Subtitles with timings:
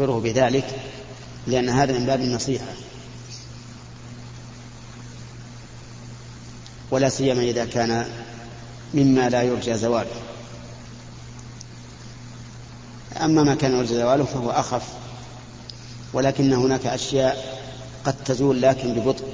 [0.00, 0.64] يخبره بذلك
[1.46, 2.66] لأن هذا من باب النصيحة.
[6.90, 8.06] ولا سيما إذا كان
[8.94, 10.10] مما لا يرجى زواله.
[13.22, 14.82] أما ما كان يرجى زواله فهو أخف
[16.12, 17.60] ولكن هناك أشياء
[18.04, 19.24] قد تزول لكن ببطء.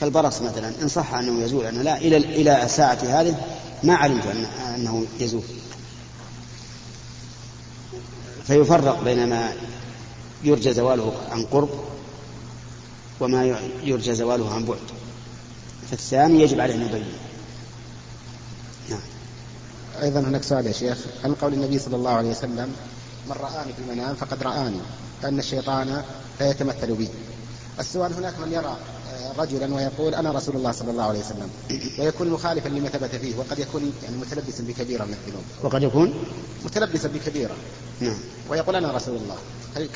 [0.00, 3.36] كالبرص مثلا إن صح أنه يزول أنا لا إلى إلى ساعة هذه
[3.82, 4.26] ما علمت
[4.76, 5.42] أنه يزول.
[8.46, 9.52] فيفرق بين ما
[10.44, 11.68] يرجى زواله عن قرب
[13.20, 14.78] وما يرجى زواله عن بعد.
[15.90, 17.04] فالثاني يجب عليه أن يبين.
[18.90, 19.00] نعم.
[20.02, 20.98] أيضا هناك سؤال يا شيخ.
[21.24, 22.74] عن قول النبي صلى الله عليه وسلم
[23.26, 24.80] من رآني في المنام فقد رآني
[25.22, 26.02] فإن الشيطان
[26.40, 27.08] لا يتمثل بي؟
[27.80, 28.76] السؤال هناك من يرى
[29.38, 31.50] رجلا ويقول أنا رسول الله صلى الله عليه وسلم.
[31.98, 35.42] ويكون مخالفا لما ثبت فيه وقد يكون يعني متلبسا بكبيرة من الذنوب.
[35.62, 36.14] وقد يكون؟
[36.64, 37.54] متلبسا بكبيرة.
[38.00, 38.18] نعم.
[38.50, 39.36] ويقول أنا رسول الله.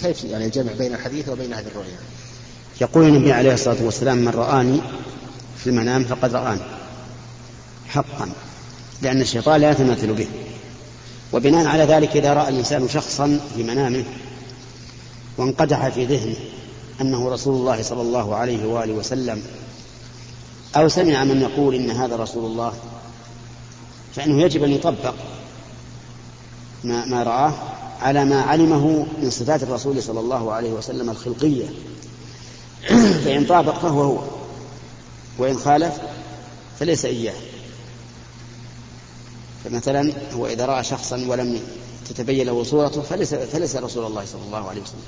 [0.01, 1.97] كيف يعني الجمع بين الحديث وبين هذه الرؤيا؟
[2.81, 4.81] يقول النبي عليه الصلاة والسلام من رآني
[5.57, 6.61] في المنام فقد رآني
[7.89, 8.29] حقا
[9.03, 10.29] لأن الشيطان لا يتمثل به.
[11.33, 14.05] وبناء على ذلك إذا رأى الإنسان شخصا في منامه
[15.39, 16.37] وانقدح في ذهنه
[17.01, 19.43] أنه رسول الله صلى الله عليه وآله وسلم
[20.77, 22.73] أو سمع من يقول إن هذا رسول الله
[24.15, 25.15] فإنه يجب أن يطبق
[26.85, 27.53] ما, ما رآه
[28.01, 31.67] على ما علمه من صفات الرسول صلى الله عليه وسلم الخلقية.
[33.25, 34.19] فإن طابق فهو هو
[35.39, 35.95] وإن خالف
[36.81, 37.35] فليس إياه.
[39.65, 41.61] فمثلا هو إذا رأى شخصا ولم
[42.09, 45.05] تتبين له صورته فليس, فليس رسول الله صلى الله عليه وسلم.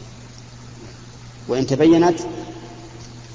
[1.48, 2.18] وإن تبينت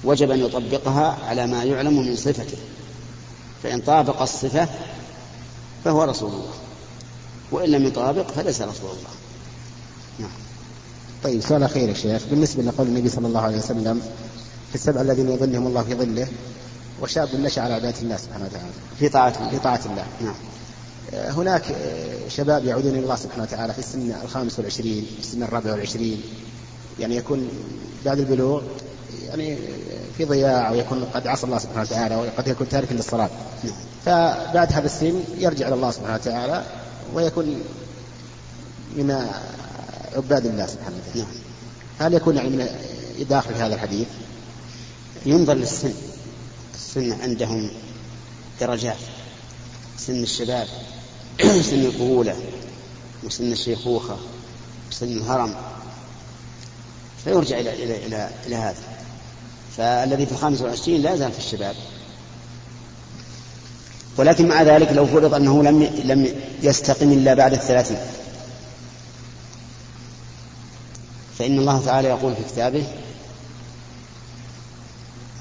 [0.03, 2.57] وجب أن يطبقها على ما يعلم من صفته.
[3.63, 4.67] فإن طابق الصفة
[5.85, 6.53] فهو رسول الله
[7.51, 9.09] وإن لم يطابق فليس رسول الله.
[10.19, 10.29] نعم.
[11.23, 12.21] طيب سؤال أخير يا شيخ.
[12.29, 14.01] بالنسبة لقول النبي صلى الله عليه وسلم
[14.69, 16.27] في السبع الذين يظلهم الله في ظله
[17.01, 18.69] وشاب نشأ على عبادة الله سبحانه وتعالى.
[18.99, 19.49] في طاعة الله.
[19.49, 20.05] في طاعة الله.
[20.21, 20.35] نعم.
[21.13, 21.75] هناك
[22.29, 26.21] شباب يعودون إلى الله سبحانه وتعالى في السن الخامس والعشرين في السن الرابع والعشرين.
[26.99, 27.49] يعني يكون
[28.05, 28.61] بعد البلوغ
[29.27, 29.57] يعني
[30.17, 33.29] في ضياع ويكون قد عصى الله سبحانه وتعالى وقد يكون تاركا للصلاة.
[34.05, 36.65] فبعد هذا السن يرجع إلى الله سبحانه وتعالى
[37.13, 37.63] ويكون
[38.95, 39.27] من
[40.15, 41.27] عباد الله سبحانه وتعالى.
[41.99, 42.67] هل يكون يعني من
[43.29, 44.07] داخل هذا الحديث؟
[45.25, 45.93] ينظر للسن.
[46.73, 47.71] السن عندهم
[48.61, 48.97] درجات.
[49.97, 50.67] سن الشباب
[51.39, 52.35] سن القبولة
[53.23, 54.17] وسن الشيخوخة
[54.91, 55.55] وسن الهرم.
[57.23, 58.83] فيرجع إلى إلى إلى, إلى هذا.
[59.77, 61.75] فالذي في الخامس والعشرين لا يزال في الشباب.
[64.17, 67.97] ولكن مع ذلك لو فرض أنه لم لم يستقم إلا بعد الثلاثين.
[71.39, 72.83] فإن الله تعالى يقول في كتابه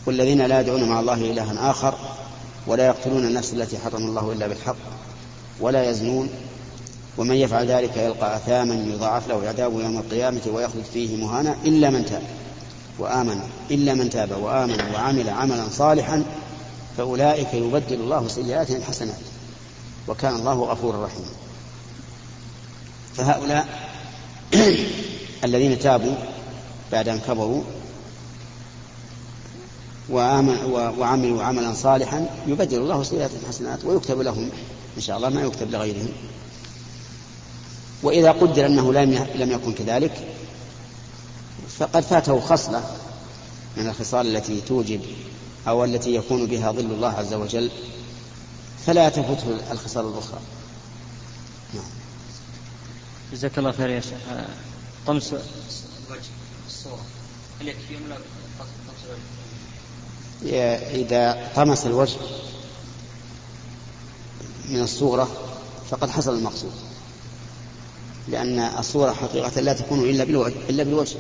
[0.07, 1.95] والذين لا يدعون مع الله إلها آخر
[2.67, 4.77] ولا يقتلون النفس التي حرم الله إلا بالحق
[5.61, 6.31] ولا يزنون
[7.19, 12.07] ومن يفعل ذلك يلقى أثاما يضاعف له عذاب يوم القيامة ويخلد فيه مهانا إلا من
[12.07, 12.23] تاب
[12.99, 13.41] وآمن
[13.71, 16.25] إلا من تاب وآمن وعمل عملا صالحا
[16.97, 19.19] فأولئك يبدل الله سيئاتهم حسنات
[20.09, 21.31] وكان الله غفورا رحيما.
[23.15, 23.69] فهؤلاء
[25.45, 26.15] الذين تابوا
[26.93, 27.63] بعد أن كبروا
[30.99, 34.51] وعملوا عملا صالحا يبدل الله سيئات حسنات ويكتب لهم
[34.97, 36.09] إن شاء الله ما يكتب لغيرهم.
[38.03, 38.93] وإذا قدر أنه
[39.35, 40.29] لم يكن كذلك
[41.79, 42.97] فقد فاته خصلة
[43.77, 45.01] من الخصال التي توجب
[45.69, 47.71] أو التي يكون بها ظل الله عز وجل
[48.87, 50.41] فلا تفوته الخصال الأخرى.
[51.75, 51.85] نعم.
[53.33, 54.19] جزاك الله خير يا شيخ.
[55.07, 55.33] طمس.
[55.33, 56.21] الوجه
[56.69, 57.05] الصورة
[57.61, 57.97] هل يكفي
[58.59, 58.69] طمس
[60.45, 62.17] الوجه؟ إذا طمس الوجه
[64.69, 65.29] من الصورة
[65.91, 66.73] فقد حصل المقصود.
[68.29, 71.17] لأن الصورة حقيقة لا تكون إلا بالوجه إلا بالوجه.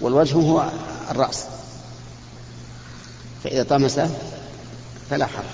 [0.00, 0.70] والوجه هو
[1.10, 1.44] الرأس.
[3.44, 4.10] فإذا طمسه
[5.10, 5.44] فلا حرج؟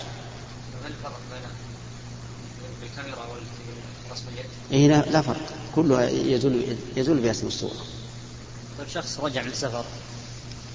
[4.72, 5.40] إيه لا, لا فرق.
[5.74, 7.76] كلها يزول يزول بها اسم الصورة.
[8.78, 9.84] طيب شخص رجع من سفر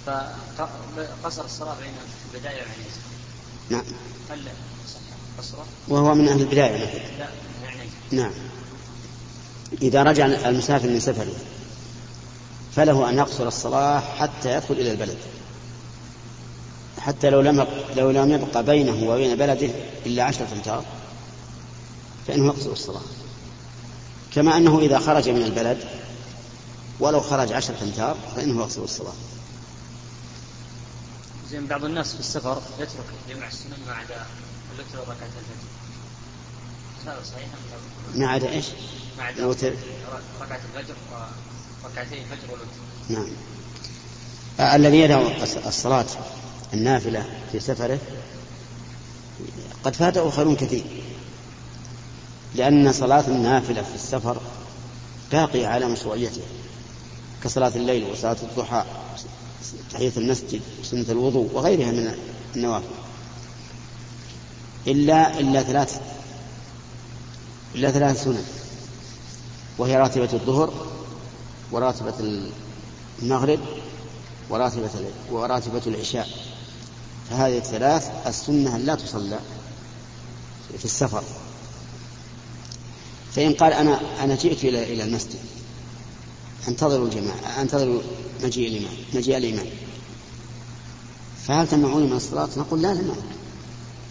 [0.05, 1.93] فقصر الصلاة بين
[2.33, 2.91] البداية والعين
[3.69, 3.83] نعم.
[4.29, 4.39] هل
[5.37, 7.29] قصره؟ وهو من أهل البداية لا
[7.63, 8.31] يعني نعم.
[9.81, 11.33] إذا رجع المسافر من سفره
[12.75, 15.17] فله أن يقصر الصلاة حتى يدخل إلى البلد.
[16.99, 19.69] حتى لو لم لو لم يبقى بينه وبين بلده
[20.05, 20.85] إلا عشرة أمتار
[22.27, 23.01] فإنه يقصر الصلاة.
[24.33, 25.77] كما أنه إذا خرج من البلد
[26.99, 29.13] ولو خرج عشرة أمتار فإنه يقصر الصلاة.
[31.51, 34.25] زين بعض الناس في السفر يترك جمع السنن عدا
[34.75, 35.71] الوتر وركعة الفجر.
[38.15, 38.65] ما عدا إيش؟
[39.17, 39.73] ما عدا الوتر
[40.41, 40.95] ركعة الفجر
[41.83, 42.71] وركعتي الفجر والوتر.
[43.09, 43.27] نعم.
[44.75, 45.21] الذي يدع
[45.67, 46.05] الصلاة
[46.73, 47.99] النافلة في سفره
[49.83, 50.83] قد فاته خير كثير.
[52.55, 54.37] لأن صلاة النافلة في السفر
[55.31, 56.41] باقية على مشروعيته.
[57.43, 58.85] كصلاة الليل وصلاة الضحى
[59.91, 62.15] تحية المسجد سنة الوضوء وغيرها من
[62.55, 62.85] النوافل.
[64.87, 66.01] إلا إلا ثلاث
[67.75, 68.43] إلا ثلاث سنن.
[69.77, 70.73] وهي راتبة الظهر
[71.71, 72.13] وراتبة
[73.21, 73.59] المغرب
[74.49, 74.89] وراتبة
[75.31, 76.29] وراتبة العشاء.
[77.29, 79.39] فهذه الثلاث السنة لا تصلى
[80.77, 81.23] في السفر.
[83.31, 85.39] فإن قال أنا أنا جئت إلى إلى المسجد.
[86.67, 88.01] أنتظروا الجماعة أنتظروا
[88.43, 89.67] مجيء الإمام مجيء الإمام.
[91.47, 93.17] فهل تمنعوني من الصلاة؟ نقول لا نمنعك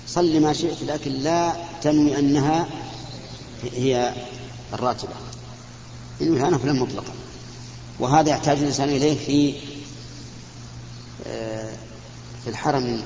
[0.08, 2.68] صل ما شئت لكن لا تنوي أنها
[3.64, 4.14] هي
[4.72, 5.14] الراتبة.
[6.20, 7.12] إنه نفلا مطلقا
[7.98, 9.54] وهذا يحتاج الإنسان إليه في
[11.26, 11.76] آه،
[12.44, 13.02] في الحرم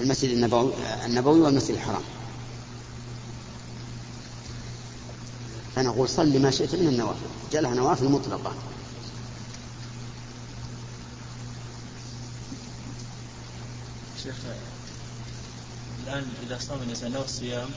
[0.00, 0.72] المسجد النبوي
[1.04, 2.02] النبوي والمسجد الحرام.
[5.76, 7.26] فنقول صل ما شئت من النوافل.
[7.52, 8.52] جعلها نوافل مطلقة.
[14.22, 14.34] شيخ
[16.06, 17.68] الآن إذا صام الإنسان نوى الصيام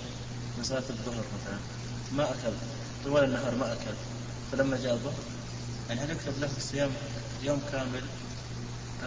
[0.63, 1.76] صلاة الظهر مثلا.
[2.15, 2.53] ما أكل.
[3.05, 3.93] طوال النهار ما أكل.
[4.51, 5.13] فلما جاء الظهر
[5.89, 6.89] يعني هل يكتب له الصيام
[7.43, 8.01] يوم كامل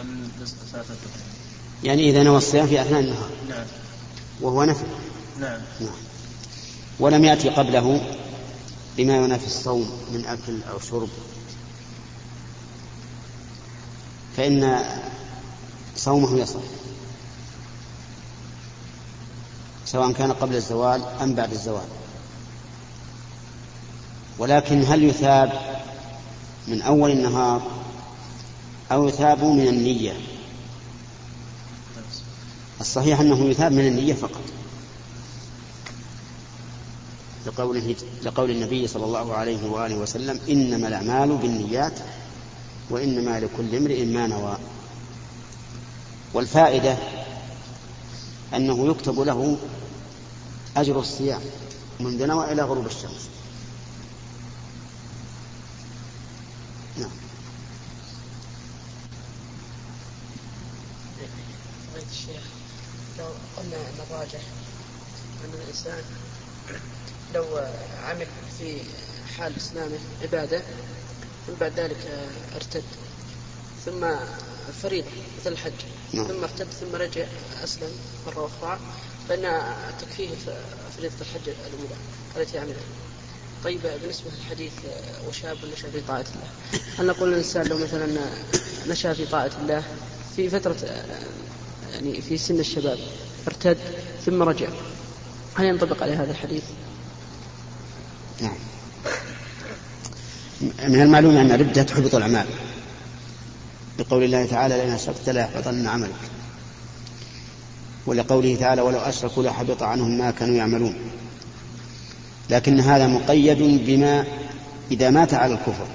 [0.01, 0.29] أم
[0.71, 1.21] صلاة الظهر؟
[1.83, 3.29] يعني إذا نوى الصيام في أثناء النهار.
[3.49, 3.65] نعم.
[4.41, 4.85] وهو نفل.
[5.39, 5.61] نعم.
[5.79, 5.95] نعم.
[6.99, 8.15] ولم يأتي قبله
[8.97, 11.09] بما ينافي الصوم من أكل أو شرب.
[14.37, 14.83] فإن
[15.95, 16.61] صومه يصح.
[19.85, 21.87] سواء كان قبل الزوال أم بعد الزوال.
[24.41, 25.51] ولكن هل يثاب
[26.67, 27.61] من أول النهار
[28.91, 30.13] أو يثاب من النية؟
[32.79, 34.41] الصحيح أنه يثاب من النية فقط.
[37.45, 41.99] لقوله لقول النبي صلى الله عليه وآله وسلم إنما الأعمال بالنيات
[42.89, 44.57] وإنما لكل امرئ ما نوى.
[46.33, 46.97] والفائدة
[48.55, 49.57] أنه يكتب له
[50.77, 51.41] أجر الصيام
[51.99, 53.31] منذ نوى إلى غروب الشمس.
[56.97, 57.11] نعم
[62.11, 62.43] الشيخ
[63.19, 63.25] لو
[63.57, 64.41] قلنا أن الراجح
[65.45, 66.03] أن الإنسان
[67.35, 67.45] لو
[68.03, 68.27] عمل
[68.59, 68.81] في
[69.37, 70.61] حال إسلامه عبادة
[71.47, 72.83] ثم بعد ذلك ارتد
[73.85, 74.07] ثم
[74.81, 75.07] فريضة
[75.39, 75.73] مثل الحج
[76.13, 76.27] نعم.
[76.27, 77.25] ثم ارتد ثم رجع
[77.63, 77.91] أسلم
[78.27, 78.79] مرة أخرى
[79.29, 79.63] فإن
[79.99, 80.29] تكفيه
[80.97, 81.95] فريضة الحج الأولى
[82.37, 82.83] التي عملها
[83.63, 84.71] طيب بالنسبة للحديث
[85.29, 86.79] وشاب نشأ في طاعة الله.
[86.99, 88.07] هل نقول الإنسان لو مثلا
[88.87, 89.83] نشأ في طاعة الله
[90.35, 90.75] في فترة
[91.93, 92.99] يعني في سن الشباب
[93.47, 93.77] ارتد
[94.25, 94.67] ثم رجع
[95.55, 96.63] هل ينطبق عليه هذا الحديث؟
[98.41, 98.57] نعم.
[100.61, 102.45] من المعلوم أن الردة تحبط الأعمال.
[103.99, 106.15] لقول الله تعالى لئن أشركت ليحبطن عملك.
[108.05, 110.95] ولقوله تعالى ولو أشركوا لحبط عنهم ما كانوا يعملون.
[112.51, 114.25] لكن هذا مقيد بما
[114.91, 115.85] إذا مات على الكفر.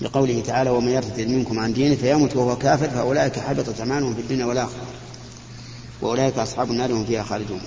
[0.00, 4.44] لقوله تعالى ومن يرتد منكم عن دينه فيمت وهو كافر فأولئك حبطت أعمالهم في الدنيا
[4.44, 4.82] والآخرة
[6.02, 7.60] وأولئك أصحاب النار هم فيها خالدون.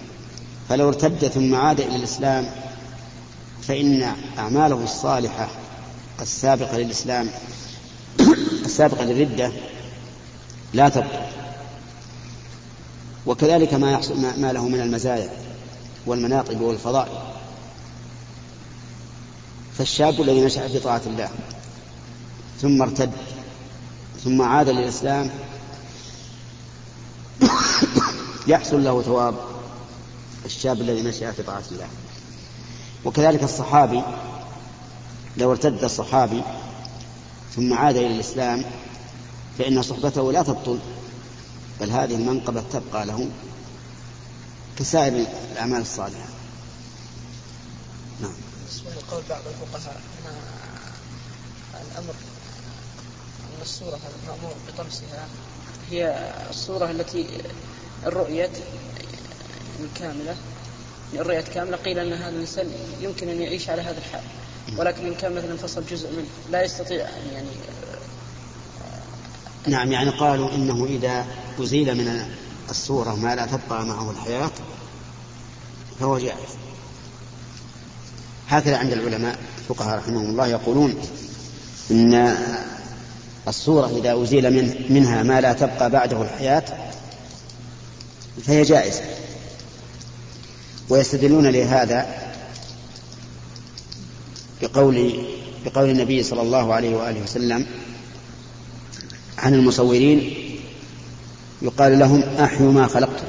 [0.69, 2.45] فلو ارتد ثم عاد إلى الإسلام
[3.61, 5.49] فإن أعماله الصالحة
[6.21, 7.29] السابقة للإسلام
[8.65, 9.51] السابقة للردة
[10.73, 11.25] لا تبطل
[13.25, 15.29] وكذلك ما يحصل ما له من المزايا
[16.05, 17.32] والمناقب والفضائل.
[19.77, 21.29] فالشاب الذي نشأ في طاعة الله
[22.61, 23.11] ثم ارتد
[24.23, 25.29] ثم عاد للإسلام
[28.47, 29.35] يحصل له ثواب
[30.45, 31.87] الشاب الذي نشأ في طاعة الله.
[33.05, 34.01] وكذلك الصحابي
[35.37, 36.41] لو ارتد الصحابي
[37.55, 38.65] ثم عاد إلى الإسلام
[39.57, 40.79] فإن صحبته لا تبطل
[41.81, 43.29] بل هذه المنقبة تبقى له
[44.79, 46.27] كسائر الأعمال الصالحة.
[48.21, 48.33] نعم.
[48.93, 50.01] بالنسبة لقول بعض الفقهاء
[51.73, 52.13] أن الأمر
[53.43, 55.27] أن الصورة المأمور بطمسها
[55.91, 57.27] هي الصورة التي
[58.05, 58.51] الرؤية
[59.79, 60.35] الكاملة
[61.13, 61.77] الرؤية كاملة.
[61.77, 62.71] قيل أن هذا الإنسان
[63.01, 64.23] يمكن أن يعيش على هذا الحال.
[64.77, 67.47] ولكن إن كان مثلا انفصل جزء منه لا يستطيع أن يعني
[69.67, 71.25] نعم يعني قالوا إنه إذا
[71.59, 72.35] أزيل من
[72.69, 74.51] الصورة ما لا تبقى معه الحياة
[75.99, 76.57] فهو جائز.
[78.57, 80.95] هكذا عند العلماء الفقهاء رحمهم الله يقولون
[81.91, 82.35] إن
[83.47, 86.63] الصورة إذا أزيل من منها ما لا تبقى بعده الحياة
[88.43, 89.01] فهي جائزة.
[90.89, 92.07] ويستدلون لهذا
[94.61, 95.25] بقول
[95.65, 97.65] بقول النبي صلى الله عليه وآله وسلم
[99.37, 100.33] عن المصورين
[101.61, 103.25] يقال لهم أحيوا ما خلقتم.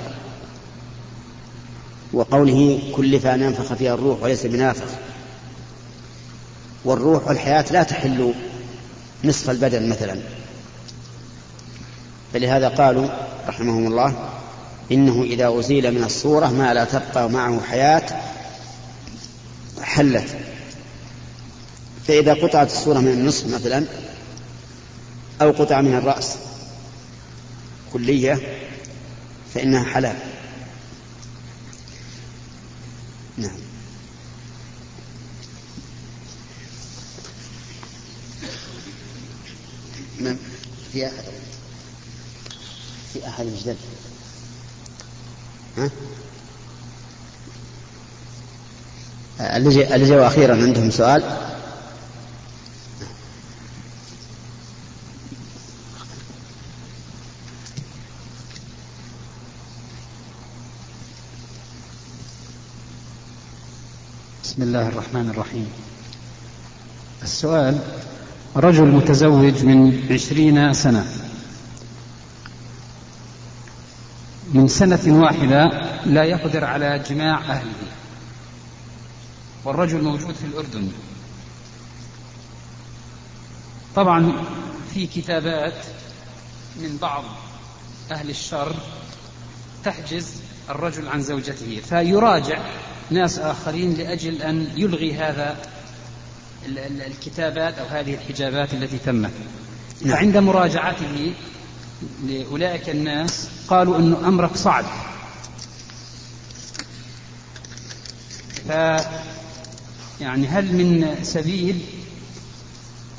[2.13, 5.05] وقوله كلف أن ينفخ فيها الروح وليس بنافخ.
[6.85, 8.35] والروح والحياة لا تحل
[9.25, 10.19] نصف البدن مثلا.
[12.33, 13.09] فلهذا قالوا
[13.49, 14.31] رحمهم الله
[14.93, 18.23] إنه إذا أزيل من الصورة ما لا تبقى معه حياة
[19.83, 20.29] حلت.
[22.07, 23.85] فإذا قطعت الصورة من النصف مثلا
[25.43, 26.37] أو قطع من الرأس
[27.93, 28.41] كلية
[29.55, 30.17] فإنها حلال.
[33.37, 33.64] نعم.
[40.25, 40.39] من
[40.93, 41.25] في أحد
[43.13, 43.77] في أحد مجدد
[45.79, 45.91] ها؟
[49.57, 51.23] اللي جاء أخيرا عندهم سؤال.
[64.45, 65.69] بسم الله الرحمن الرحيم.
[67.23, 67.79] السؤال
[68.57, 71.07] رجل متزوج من عشرين سنة.
[74.55, 75.65] من سنة واحدة
[76.07, 77.73] لا يقدر على جماع أهله.
[79.65, 80.89] والرجل موجود في الأردن.
[83.97, 84.33] طبعا
[84.95, 85.87] في كتابات
[86.77, 87.25] من بعض
[88.11, 88.75] أهل الشر
[89.85, 90.35] تحجز
[90.71, 92.59] الرجل عن زوجته فيراجع
[93.11, 95.57] ناس آخرين لأجل أن يلغي هذا
[97.07, 99.31] الكتابات أو هذه الحجابات التي تمت.
[100.03, 100.17] نعم.
[100.17, 101.35] فعند مراجعته
[102.29, 104.85] لأولئك الناس قالوا أنه أمرك صعب.
[108.69, 108.71] ف
[110.21, 111.81] يعني هل من سبيل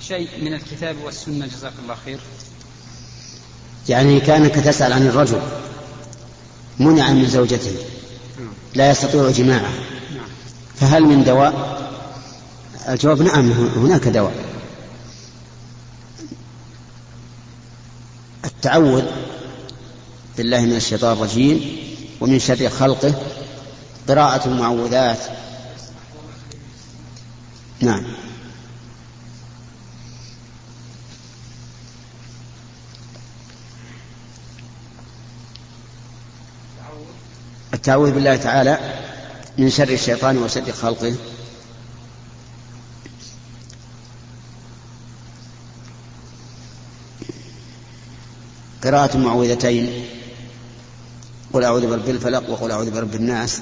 [0.01, 2.19] شيء من الكتاب والسنة؟ جزاك الله خير.
[3.89, 5.41] يعني كأنك تسأل عن الرجل
[6.79, 7.75] منع من زوجته.
[8.75, 9.69] لا يستطيع جماعة.
[10.75, 11.74] فهل من دواء؟
[12.89, 14.33] الجواب نعم هناك دواء.
[18.45, 19.03] التعوذ
[20.37, 21.77] بالله من الشيطان الرجيم
[22.21, 23.13] ومن شر خلقه
[24.07, 25.19] قراءة المعوذات.
[27.79, 28.03] نعم.
[37.73, 38.79] التعوذ بالله تعالى
[39.57, 41.15] من شر الشيطان وشر خلقه.
[48.85, 50.05] قراءة المعوذتين
[51.53, 53.61] قل أعوذ برب الفلق وقل أعوذ برب الناس.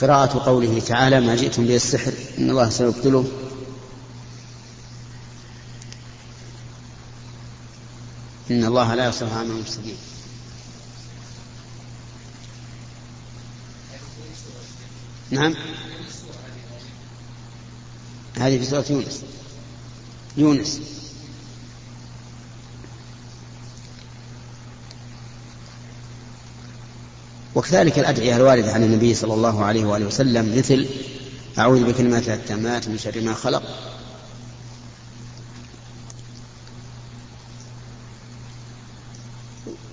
[0.00, 3.24] قراءة قوله تعالى ما جئتم به السحر إن الله سيبطله.
[8.50, 9.96] إن الله لا يصلح عمل المفسدين.
[15.30, 15.54] نعم.
[18.38, 19.22] هذه في سورة يونس.
[20.36, 20.80] يونس.
[27.54, 30.88] وكذلك الأدعية الواردة عن النبي صلى الله عليه وآله وسلم مثل
[31.58, 33.62] أعوذ بكلمات التامات من شر ما خلق.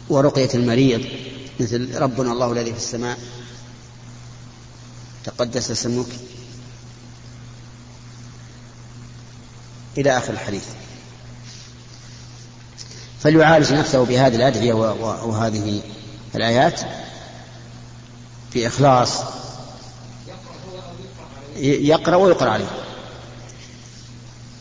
[0.10, 1.06] ورقية المريض
[1.60, 3.20] مثل ربنا الله الذي في السماء
[5.24, 6.08] تقدس اسمك.
[10.00, 10.64] إلى آخر الحديث.
[13.24, 15.82] فليعالج نفسه بهذه الأدعية وهذه
[16.36, 16.82] الآيات
[18.54, 19.10] بإخلاص
[21.58, 22.70] يقرأ ويقرأ عليه.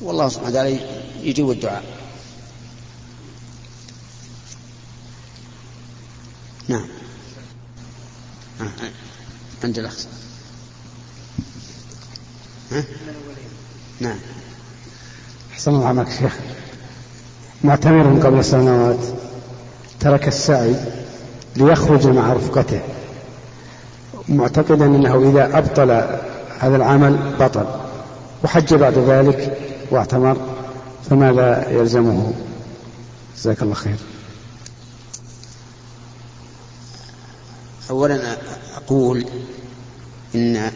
[0.00, 0.80] والله سبحانه وتعالى
[1.22, 1.84] يجيب الدعاء.
[6.68, 6.88] نعم.
[9.64, 9.96] عند الأخ.
[12.70, 12.84] ها؟
[14.00, 14.18] نعم.
[15.58, 16.36] أحسن الله عنك شيخ.
[17.64, 18.98] معتمر قبل سنوات
[20.00, 20.74] ترك السعي
[21.56, 22.80] ليخرج مع رفقته
[24.28, 25.90] معتقدا أنه إذا أبطل
[26.58, 27.66] هذا العمل بطل
[28.44, 29.58] وحج بعد ذلك
[29.90, 30.36] واعتمر
[31.10, 32.32] فماذا يلزمه؟
[33.36, 33.96] جزاك الله خير.
[37.90, 38.36] اولا
[38.76, 39.24] أقول
[40.34, 40.70] إن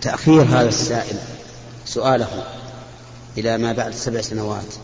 [0.00, 1.16] تأخير هذا السائل
[1.84, 2.28] سؤاله
[3.38, 4.74] إلى ما بعد سبع سنوات.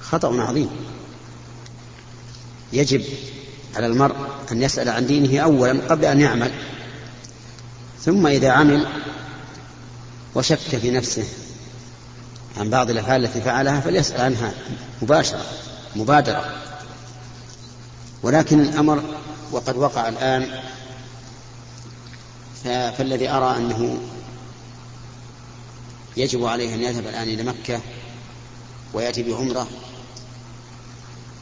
[0.00, 0.70] خطأ عظيم.
[2.72, 3.04] يجب
[3.76, 4.16] على المرء
[4.52, 6.50] أن يسأل عن دينه اولا قبل أن يعمل
[8.04, 8.86] ثم إذا عمل
[10.34, 11.24] وشك في نفسه
[12.56, 14.52] عن بعض الأفعال التي فعلها فليسأل عنها
[15.02, 15.44] مباشرة
[15.96, 16.44] مبادرة.
[18.22, 19.02] ولكن الأمر
[19.52, 20.46] وقد وقع الآن
[22.64, 23.98] فالذي أرى أنه
[26.16, 27.80] يجب عليه أن يذهب الآن إلى مكة
[28.92, 29.68] ويأتي بعمرة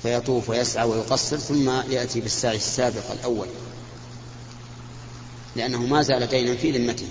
[0.03, 3.47] فيطوف ويسعى ويقصر ثم يأتي بالسعي السابق الأول.
[5.57, 7.09] لأنه ما زال دينا في ذمته.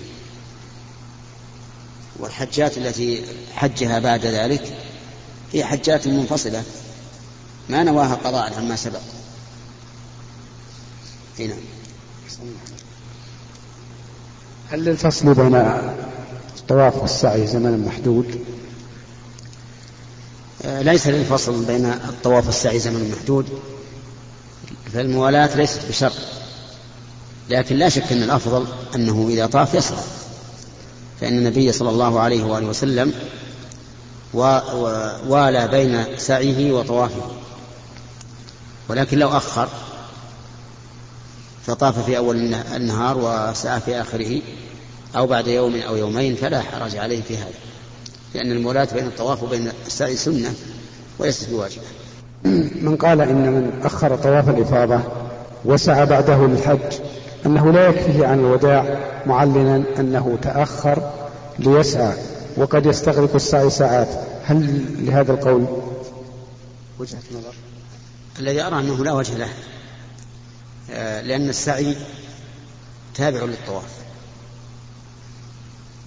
[2.18, 3.24] والحجات التي
[3.54, 4.76] حجها بعد ذلك
[5.52, 6.64] هي حجات منفصلة.
[7.68, 9.00] ما نواها قضاء عما سبق.
[11.38, 11.56] هنا
[14.70, 15.54] هل للفصل بين
[16.60, 18.40] الطواف والسعي زمن محدود؟
[20.64, 23.46] آه، ليس للفصل بين الطواف والسعي زمن محدود
[24.92, 26.12] فالموالاة ليست بشرط
[27.50, 29.98] لكن لا شك أن الأفضل أنه إذا طاف يسرع
[31.20, 33.12] فإن النبي صلى الله عليه وآله وسلم
[35.28, 37.30] والى بين سعيه وطوافه
[38.88, 39.68] ولكن لو أخر
[41.66, 44.42] فطاف في أول النهار وسعى في آخره
[45.16, 47.54] أو بعد يوم أو يومين فلا حرج عليه في هذا
[48.34, 50.54] لأن المولاة بين الطواف وبين السعي سنة
[51.18, 51.84] وليست بواجبة.
[52.86, 55.00] من قال إن من أخر طواف الإفاضة
[55.64, 57.00] وسعى بعده للحج
[57.46, 61.12] أنه لا يكفيه عن الوداع معلنا أنه تأخر
[61.58, 62.12] ليسعى
[62.56, 64.08] وقد يستغرق السعي ساعات.
[64.44, 65.66] هل لهذا القول؟
[66.98, 67.54] وجهة نظر.
[68.38, 69.48] الذي أرى أنه لا وجه له
[70.90, 71.96] آه، لأن السعي
[73.14, 74.07] تابع للطواف.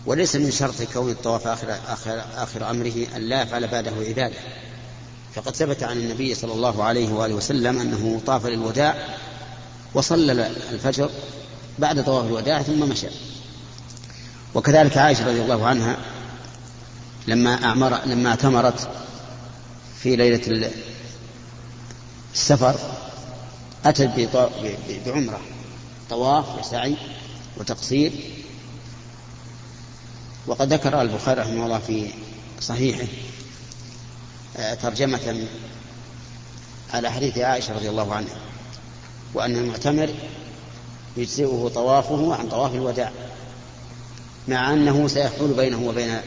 [0.06, 4.36] وليس من شرط كون الطواف آخر, آخر, آخر أمره أن لا يفعل بعده عبادة.
[5.34, 9.18] فقد ثبت عن النبي صلى الله عليه وآله وسلم أنه طاف للوداع
[9.94, 10.32] وصلى
[10.72, 11.10] الفجر
[11.80, 13.08] بعد طواف الوداع ثم مشى.
[14.56, 15.98] وكذلك عائشة رضي الله عنها
[17.28, 18.90] لما أعمر لما اعتمرت
[20.00, 20.72] في ليلة
[22.34, 22.76] السفر
[23.86, 24.30] أتت
[25.06, 25.42] بعمرة.
[26.10, 26.98] طواف وسعي
[27.58, 28.12] وتقصير
[30.48, 32.08] وقد ذكر البخاري رحمه الله في
[32.60, 33.08] صحيحه
[34.58, 35.48] آه، ترجمة
[36.94, 38.38] على حديث عائشة رضي الله عنها
[39.34, 40.10] وأن المعتمر
[41.18, 43.12] يجزئه طوافه عن طواف الوداع
[44.48, 46.22] مع أنه سيحول بينه وبين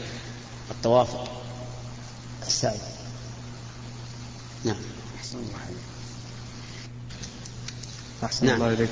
[0.71, 1.09] الطواف
[2.47, 2.77] السعي
[4.63, 4.75] نعم.
[5.19, 5.49] أحسن الله
[8.23, 8.55] أحسن نعم.
[8.55, 8.89] الله إليك.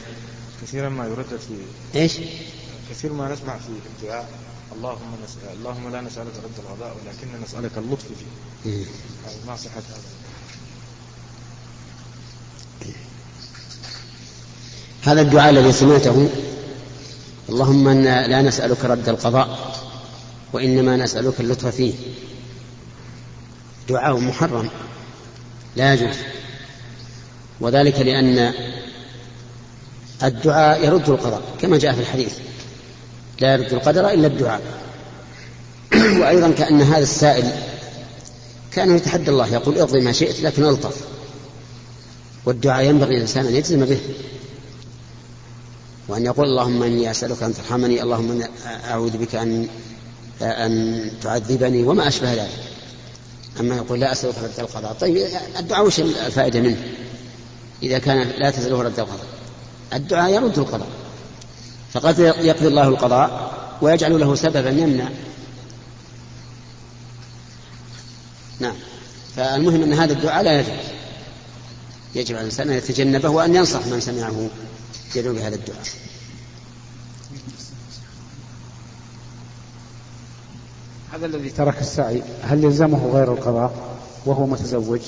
[0.61, 2.17] كثيرا ما يردد في إيش؟
[2.89, 4.29] كثير ما نسمع في الدعاء.
[4.77, 8.71] اللهم نسأل اللهم لا نسألك رد الغضاء ولكن نسألك اللطف فيه.
[8.71, 8.85] إيه.
[9.47, 10.13] ما صحة هذا؟
[15.01, 16.29] هذا الدعاء الذي سمعته
[17.49, 19.75] اللهم أنا لا نسألك رد القضاء
[20.53, 21.93] وإنما نسألك اللطف فيه.
[23.89, 24.69] دعاء محرم
[25.75, 26.15] لا يجوز.
[27.59, 28.53] وذلك لأن
[30.23, 32.52] الدعاء يرد القضاء كما جاء في الحديث.
[33.43, 34.61] لا يرد القدر إلا الدعاء.
[36.19, 37.51] وأيضا كأن هذا السائل
[38.71, 40.97] كان يتحدى الله يقول اقضي ما شئت لكن ألطف.
[42.45, 43.99] والدعاء ينبغي الإنسان أن يجزم به.
[46.07, 48.43] وأن يقول اللهم إني أسألك أن ترحمني اللهم
[48.89, 49.67] أعوذ بك أن
[50.41, 52.63] أن تعذبني وما أشبه ذلك.
[53.59, 54.93] أما يقول لا أسألك رد القضاء.
[54.93, 55.27] طيب
[55.59, 56.77] الدعاء وش الفائدة منه؟
[57.83, 59.25] إذا كان لا تسأله رد القضاء.
[59.93, 61.02] الدعاء يرد القضاء.
[61.93, 65.09] فقد يقضي الله القضاء ويجعل له سببا يمنع.
[68.59, 68.75] نعم.
[69.35, 70.73] فالمهم أن هذا الدعاء لا يجوز.
[72.15, 74.49] يجب على الإنسان أن يتجنبه وأن ينصح من سمعه
[75.15, 75.83] يدعو بهذا الدعاء.
[81.13, 85.01] هذا الذي ترك السعي هل يلزمه غير القضاء وهو متزوج؟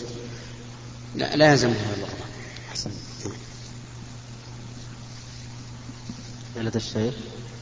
[1.15, 2.28] لا لا يلزمه غير القضاء.
[2.71, 2.89] حسن
[6.56, 7.13] فضيلة الشيخ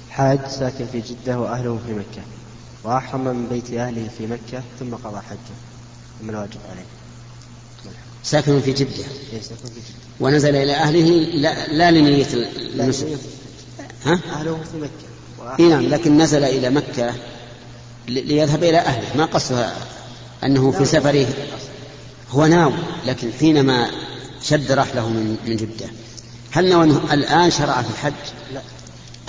[0.09, 2.21] حاج ساكن في جدة وأهله في مكة
[2.83, 5.55] وأحرم من بيت أهله في مكة ثم قضى حجه
[6.21, 6.85] ما الواجب عليه.
[8.23, 9.99] ساكن في جدة؟ إيه، ساكن في جدة.
[10.19, 13.07] ونزل إلى أهله لا, لا لنية النسك
[14.05, 17.13] ها؟ أهله في مكة اي نعم لكن نزل إلى مكة
[18.07, 19.17] ليذهب إلى أهله.
[19.17, 19.75] ما قصدها
[20.43, 21.27] أنه في سفره
[22.31, 22.73] هو ناوي
[23.05, 23.89] لكن حينما
[24.43, 25.85] شد رحله من من جدة.
[26.51, 28.13] هل نوى الآن شرع في الحج؟
[28.53, 28.61] لا.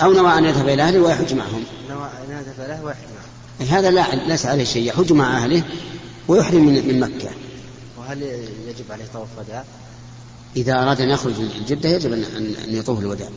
[0.01, 3.25] أو نوى أن يذهب إلى أهله ويحج معهم؟ نوى أن يذهب له واحد معه
[3.61, 5.63] إيه، هذا لا ليس عليه شيء يحج مع أهله
[6.27, 7.29] ويحرم من من مكة
[7.97, 8.21] وهل
[8.67, 9.63] يجب عليه طواف وداع؟
[10.55, 13.29] إذا أراد أن يخرج من جدة يجب أن يطوف الوداع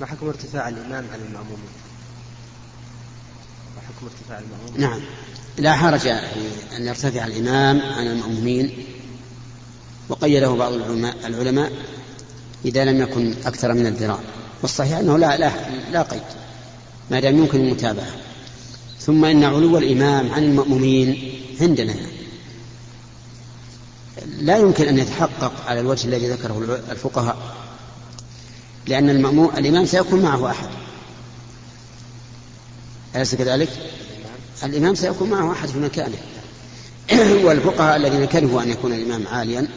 [0.00, 1.72] ما حكم ارتفاع الإمام عن المأمومين؟
[3.76, 5.00] ما حكم ارتفاع المأموم؟ نعم
[5.58, 6.06] لا حرج
[6.76, 8.84] أن يرتفع الإمام عن المأمومين
[10.08, 10.72] وقيده بعض
[11.24, 11.72] العلماء
[12.64, 14.18] إذا لم يكن أكثر من الذراع.
[14.62, 15.52] والصحيح أنه لا لا
[15.92, 16.22] لا قيد
[17.10, 18.10] ما دام يمكن المتابعة.
[19.00, 21.94] ثم إن علو الإمام عن المأمومين عندنا.
[24.38, 27.36] لا يمكن أن يتحقق على الوجه الذي ذكره الفقهاء
[28.86, 30.68] لأن المأموم الإمام سيكون معه أحد.
[33.16, 33.68] أليس كذلك؟
[34.64, 36.18] الإمام سيكون معه أحد في مكانه.
[37.46, 39.68] والفقهاء الذين كرهوا أن يكون الإمام عاليا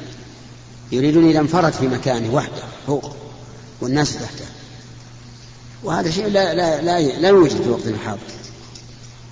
[0.91, 3.15] يريدون إذا انفرد في مكانه وحده فوق
[3.81, 4.45] والناس تحته.
[5.83, 8.19] وهذا شيء لا لا لا, لا يوجد في وقتنا الحاضر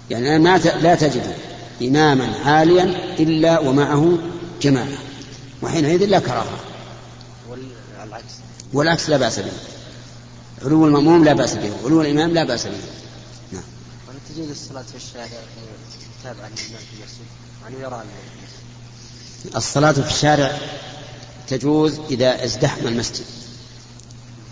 [0.10, 1.36] يعني ما لا تجد
[1.82, 2.84] إماما عاليا
[3.20, 4.18] إلا ومعه
[4.62, 4.98] جماعة
[5.62, 6.60] وحينئذ لا كراهة.
[7.50, 8.34] والعكس
[8.74, 9.52] والعكس لا بأس به.
[10.66, 12.78] علو المأموم لا بأس به علو الإمام لا بأس به.
[13.52, 13.64] نعم.
[14.36, 15.28] تجوز الصلاة في الشارع
[16.24, 17.26] تابعا للإمام في المسجد؟
[17.64, 18.04] يعني يرى
[19.56, 20.58] الصلاة في الشارع
[21.48, 23.26] تجوز إذا ازدحم المسجد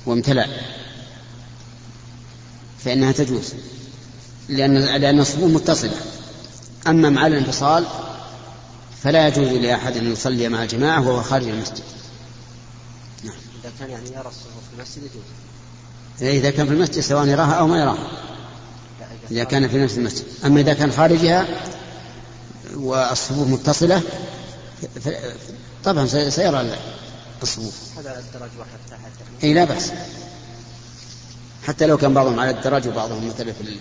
[0.05, 0.47] وامتلأ
[2.79, 3.53] فإنها تجوز
[4.49, 5.95] لأن لأن الصفوف متصلة.
[6.87, 7.85] أما مع الانفصال
[9.03, 11.83] فلا يجوز لأحد أن يصلي مع الجماعة وهو خارج المسجد.
[13.23, 16.31] إذا كان يعني يرى الصفوف في المسجد يجوز.
[16.35, 18.11] إذا كان في المسجد سواء يراها أو ما يراها.
[19.31, 20.25] إذا كان في نفس المسجد.
[20.45, 21.47] أما إذا كان خارجها
[22.75, 24.01] والصفوف متصلة
[25.85, 26.75] طبعا سي- سيرى
[27.41, 27.97] الصفوف.
[27.97, 29.91] هذا على الدرج واحد تحت إي لا بأس.
[31.67, 33.77] حتى لو كان بعضهم على الدرج وبعضهم مثلا في ال-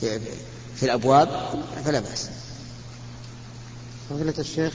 [0.00, 0.20] في,
[0.76, 1.28] في الأبواب
[1.84, 2.28] فلا بأس.
[4.10, 4.72] فضيلة الشيخ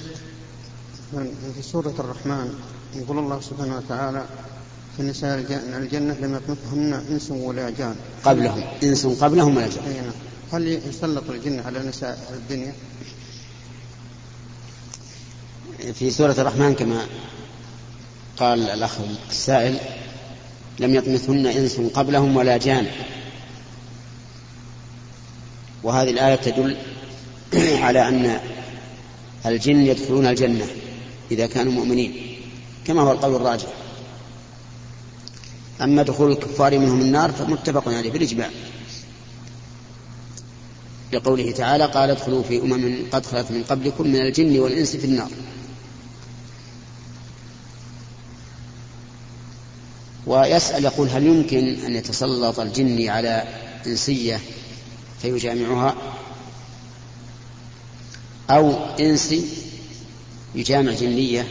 [1.56, 2.54] في سورة الرحمن
[2.96, 4.26] يقول الله سبحانه وتعالى
[4.98, 7.96] في نساء الج- الجنة لم يطمثهن إنس ولا جان.
[8.26, 8.63] قبلهم.
[8.84, 9.84] إنس قبلهم ولا جان.
[10.04, 10.12] نعم.
[10.54, 12.74] هل يسلط الجن على نساء الدنيا؟
[15.93, 17.06] في سورة الرحمن كما
[18.38, 18.91] قال الأخ
[19.30, 19.78] السائل
[20.80, 22.88] لم يطمثهن إنس قبلهم ولا جان.
[25.84, 26.78] وهذه الآية تدل
[27.86, 28.39] على أن
[29.45, 30.65] الجن يدخلون الجنة
[31.32, 32.39] إذا كانوا مؤمنين
[32.86, 33.67] كما هو القول الراجح.
[35.82, 38.50] أما دخول الكفار منهم النار فمتفق عليه بالإجماع.
[41.13, 45.30] لقوله تعالى قال ادخلوا في أمم قد خلت من قبلكم من الجن والإنس في النار.
[50.28, 53.44] ويسأل يقول هل يمكن أن يتسلط الجن على
[53.88, 54.40] إنسية
[55.22, 55.96] فيجامعها؟
[58.50, 59.46] أو إنسي
[60.56, 61.48] يجامع جنية؟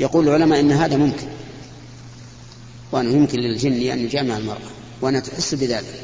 [0.00, 1.26] يقول العلماء إن هذا ممكن
[2.92, 4.70] وأنه يمكن للجن أن يجامع المرأة
[5.00, 6.02] وأنها تحس بذلك.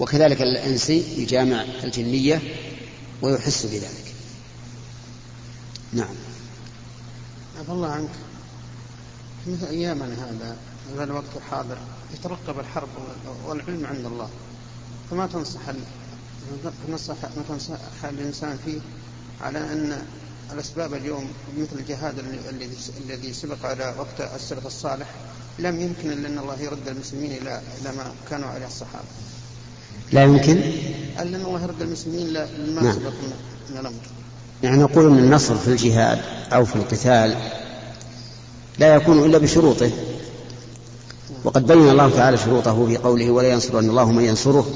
[0.00, 2.42] وكذلك الإنسي يجامع الجنية
[3.22, 4.14] ويحس بذلك.
[5.92, 6.14] نعم.
[7.60, 8.10] عفى الله عنك.
[9.46, 10.56] مثل أيامنا هذا
[10.94, 11.76] هذا الوقت الحاضر
[12.14, 12.88] يترقب الحرب
[13.46, 14.28] والعلم عند الله.
[15.10, 15.60] فما تنصح
[16.88, 18.78] تنصح ما تنصح الإنسان فيه
[19.40, 20.02] على أن
[20.52, 21.28] الأسباب اليوم
[21.58, 22.18] مثل الجهاد
[22.50, 22.76] الذي-
[23.06, 25.06] الذي سبق على وقت السلف الصالح
[25.58, 29.04] لم يمكن إلا أن الله يرد المسلمين إلى إلى ما كانوا عليه الصحابة.
[30.12, 30.56] لا يمكن؟
[31.20, 32.92] ألا أن الله يرد المسلمين إلى ما نعم.
[32.94, 33.12] سبق
[33.70, 34.00] من الأمر.
[34.62, 36.18] يعني نقول أن النصر في الجهاد
[36.52, 37.36] أو في القتال
[38.78, 39.90] لا يكون إلا بشروطه.
[41.44, 44.66] وقد بين الله تعالى شروطه في قوله ولا ينصرن الله من ينصره.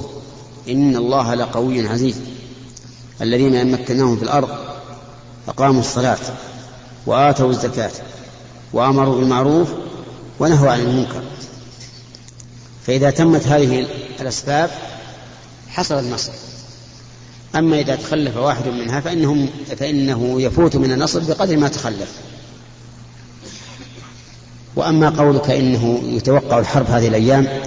[0.69, 2.17] إن الله لقوي عزيز.
[3.21, 4.49] الذين إن مكناهم في الأرض
[5.49, 6.19] أقاموا الصلاة
[7.07, 7.91] وآتوا الزكاة
[8.73, 9.69] وأمروا بالمعروف
[10.41, 11.23] ونهوا عن المنكر.
[12.87, 13.87] فإذا تمت هذه
[14.21, 14.71] الأسباب
[15.69, 16.33] حصل النصر.
[17.55, 22.13] أما إذا تخلف واحد منها فإنهم فإنه يفوت من النصر بقدر ما تخلف.
[24.79, 27.63] وأما قولك إنه يتوقع الحرب هذه الأيام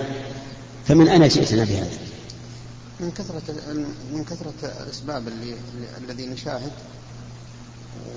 [0.87, 1.97] فمن أين جئتنا بهذا؟
[2.99, 3.41] من كثرة
[4.13, 5.55] من كثرة الأسباب اللي
[5.97, 6.71] الذي نشاهد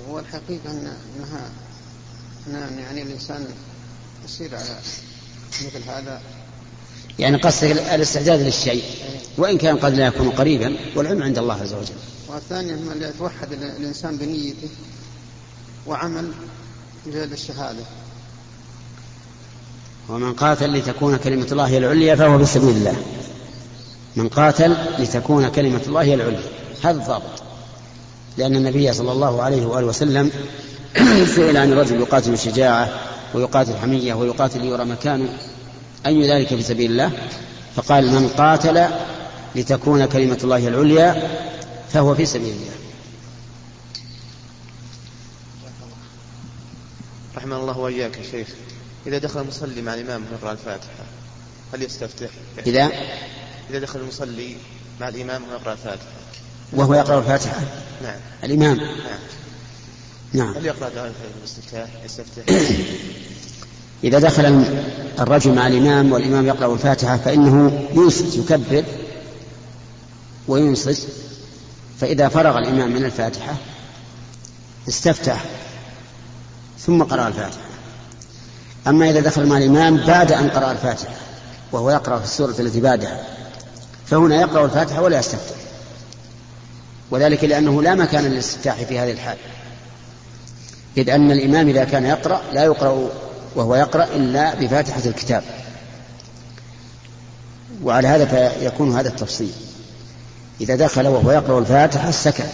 [0.09, 3.45] والحقيقة أن أنها أن يعني الإنسان
[4.25, 4.79] يصير على
[5.65, 6.21] مثل هذا.
[7.19, 8.83] يعني قصد الاستعداد للشيء
[9.37, 11.95] وإن كان قد لا يكون قريبا والعلم عند الله عز وجل.
[12.27, 14.69] والثانية أن يتوحد الإنسان بنيته
[15.87, 16.31] وعمل
[17.07, 17.83] جهد الشهادة.
[20.09, 22.95] ومن قاتل لتكون كلمة الله هي العليا فهو في سبيل الله.
[24.15, 26.49] من قاتل لتكون كلمة الله هي العليا.
[26.83, 27.43] هذا الضابط.
[28.37, 30.31] لأن النبي صلى الله عليه وآله وسلم
[31.35, 32.89] سئل عن رجل يقاتل شجاعة
[33.33, 35.29] ويقاتل حمية ويقاتل ليرى مكانه.
[36.05, 37.11] أي ذلك في سبيل الله؟
[37.75, 38.85] فقال من قاتل
[39.55, 41.29] لتكون كلمة الله العليا
[41.89, 42.75] فهو في سبيل الله.
[47.37, 48.47] رحمه الله وإياك يا شيخ.
[49.07, 51.03] إذا دخل المصلي مع الإمام ويقرأ الفاتحة
[51.73, 52.29] هل يستفتح؟
[52.67, 52.91] إذا؟
[53.69, 54.55] إذا دخل المصلي
[55.01, 56.05] مع الإمام ويقرأ الفاتحة.
[56.73, 57.59] وهو يقرأ الفاتحة؟
[58.03, 58.19] نعم.
[58.43, 59.19] الإمام؟ نعم.
[60.33, 60.53] نعم.
[60.53, 62.43] هل يقرأ دعاء الاستفتاح؟ يستفتح؟
[64.03, 64.45] إذا دخل
[65.19, 68.83] الرجل مع الإمام والإمام يقرأ الفاتحة فإنه ينصت يكبر
[70.47, 71.07] وينصت
[71.99, 73.55] فإذا فرغ الإمام من الفاتحة
[74.87, 75.45] استفتح
[76.79, 77.74] ثم قرأ الفاتحة.
[78.87, 81.13] أما إذا دخل مع الإمام بعد أن قرأ الفاتحة
[81.71, 83.19] وهو يقرأ في السورة التي بعدها.
[84.05, 85.55] فهنا يقرأ الفاتحة ولا يستفتح.
[87.11, 89.37] وذلك لأنه لا مكان للاستفتاح في هذه الحال.
[90.97, 93.09] إذ أن الإمام إذا كان يقرأ لا يقرأ
[93.55, 95.43] وهو يقرأ إلا بفاتحة الكتاب.
[97.83, 99.51] وعلى هذا فيكون هذا التفصيل.
[100.61, 102.49] إذا دخل وهو يقرأ الفاتحة سكت.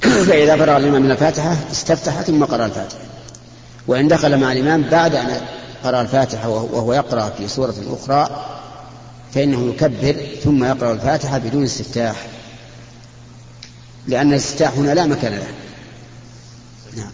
[0.00, 3.13] فإذا فرغ الإمام من الفاتحة استفتح ثم قرأ الفاتحة.
[3.86, 5.40] وإن دخل مع الإمام بعد أن
[5.84, 8.46] قرأ الفاتحة وهو يقرأ في سورة أخرى
[9.34, 12.26] فإنه يكبر ثم يقرأ الفاتحة بدون استفتاح.
[14.06, 15.54] لأن الاستفتاح هنا لا مكان له.
[16.96, 17.12] نعم.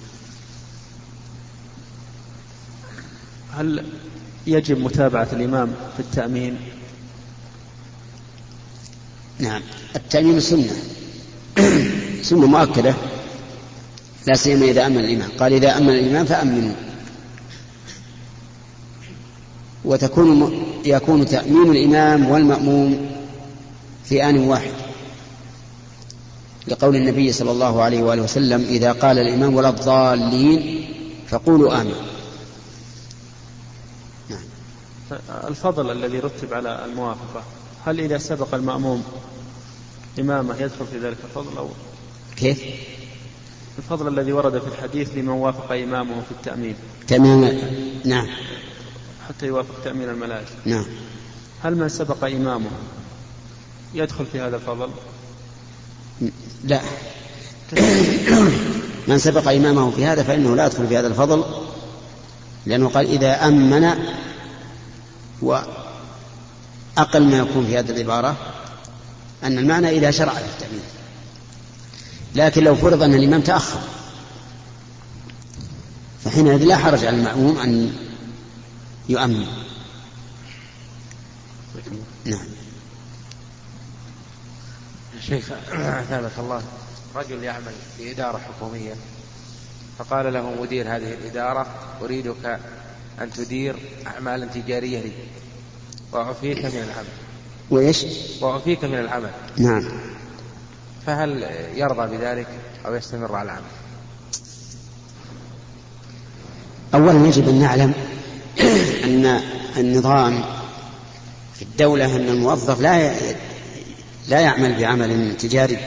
[3.57, 3.85] هل
[4.47, 6.57] يجب متابعة الإمام في التأمين؟
[9.39, 9.63] نعم.
[9.97, 10.73] التأمين سنة.
[12.23, 12.95] سنة مؤكدة.
[14.27, 16.75] لا سيما إذا أمن الإمام قال إذا أمن الإمام فأمنوا.
[19.85, 23.11] وتكون يكون تأمين الإمام والمأموم
[24.05, 24.73] في آن واحد.
[26.69, 30.89] لقول النبي صلى الله عليه وآله وسلم إذا قال الإمام ولا الضالين
[31.29, 31.95] فقولوا آمين
[34.29, 34.43] نعم.
[35.49, 37.43] الفضل الذي رتب على الموافقة
[37.87, 39.05] هل إذا سبق المأموم
[40.19, 41.69] إمامه يدخل في ذلك الفضل أو؟
[42.37, 42.65] كيف؟
[43.79, 46.75] الفضل الذي ورد في الحديث لمن وافق إمامه في التأمين.
[47.09, 47.61] تأمين
[48.05, 48.27] نعم.
[49.29, 50.51] حتى يوافق تأمين الملائكة.
[50.65, 50.85] نعم.
[51.63, 52.71] هل من سبق إمامه
[53.95, 54.91] يدخل في هذا الفضل؟
[56.65, 56.81] لا.
[59.09, 61.45] من سبق إمامه في هذا فإنه لا يدخل في هذا الفضل
[62.67, 63.95] لأنه قال إذا أمن
[65.43, 68.37] وأقل ما يكون في هذه العبارة
[69.45, 70.83] أن المعنى إذا شرع في التأمين.
[72.35, 73.81] لكن لو فرض أن الإمام تأخر.
[76.25, 77.93] فحينئذ لا حرج على المأموم أن
[79.09, 79.47] يؤمن.
[82.25, 82.47] نعم.
[85.21, 86.63] شيخ أثابك الله.
[87.15, 88.95] رجل يعمل في إدارة حكومية
[89.99, 91.67] فقال له مدير هذه الإدارة
[92.03, 92.61] أريدك
[93.21, 95.13] أن تدير أعمالا تجارية لي
[96.13, 97.09] وأعفيك من العمل.
[97.71, 98.05] وإيش؟
[98.41, 99.31] وأعفيك من العمل.
[99.57, 99.91] نعم.
[101.07, 102.47] فهل يرضى بذلك
[102.87, 103.63] أو يستمر على العمل؟
[106.95, 107.95] أولا يجب أن نعلم
[109.05, 109.41] أن
[109.77, 110.45] النظام
[111.55, 113.15] في الدولة أن الموظف لا
[114.29, 115.79] لا يعمل بعمل تجاري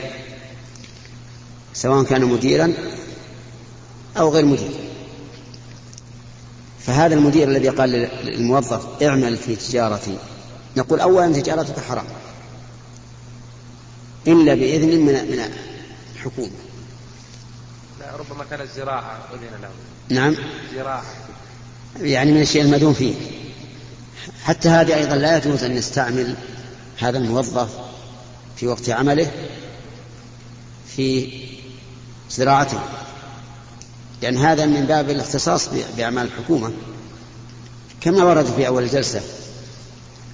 [1.73, 2.73] سواء كان مديرا
[4.17, 4.71] أو غير مدير.
[6.79, 7.89] فهذا المدير الذي قال
[8.23, 10.17] للموظف اعمل في تجارتي
[10.77, 12.05] نقول أولا تجارتك حرام.
[14.27, 15.49] إلا بإذن من من
[16.15, 16.51] الحكومة.
[17.99, 19.69] لا ربما كانت زراعة أذن له.
[20.09, 20.35] نعم.
[20.75, 21.03] زراعة
[22.01, 23.15] يعني من الشيء المدون فيه.
[24.43, 26.35] حتى هذه أيضا لا يجوز أن نستعمل
[26.99, 27.69] هذا الموظف
[28.55, 29.31] في وقت عمله
[30.95, 31.31] في
[32.31, 32.79] زراعته.
[34.21, 36.71] لأن هذا من باب الاختصاص بأعمال الحكومة.
[38.01, 39.21] كما ورد في أول الجلسة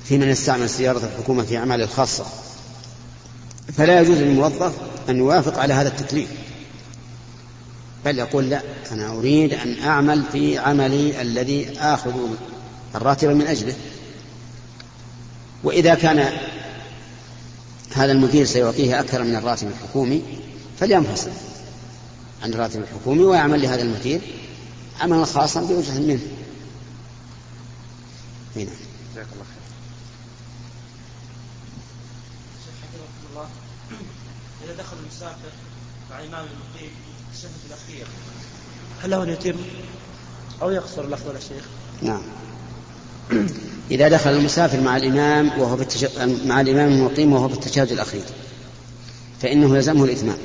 [0.06, 2.26] في من يستعمل سيارة الحكومة في أعماله الخاصة.
[3.74, 4.74] فلا يجوز للموظف
[5.10, 6.30] أن يوافق على هذا التكليف.
[8.06, 12.14] بل يقول لا أنا أريد أن أعمل في عملي الذي آخذ
[12.96, 13.76] الراتب من أجله.
[15.64, 16.34] وإذا كان
[17.94, 20.24] هذا المدير سيعطيه أكثر من الراتب الحكومي
[20.80, 21.32] فلينفصل
[22.44, 24.22] عن الراتب الحكومي ويعمل لهذا المدير
[25.02, 26.20] عملا خاصا بوجه منه.
[28.56, 28.72] هنا.
[29.14, 29.60] جزاك الله خير
[33.32, 33.48] الله
[34.64, 35.52] إذا دخل المسافر
[36.12, 36.92] مع إمام المقيم
[37.34, 38.08] الشهر الأخير
[39.04, 39.60] هل له أن يتم؟
[40.62, 41.64] أو يقصر الأفضل يا شيخ؟
[42.02, 42.22] نعم.
[43.92, 46.06] إذا دخل المسافر مع الإمام وهو بالتش...
[46.46, 48.24] مع الإمام المقيم وهو في التشهد الأخير
[49.42, 50.38] فإنه يلزمه الإتمام.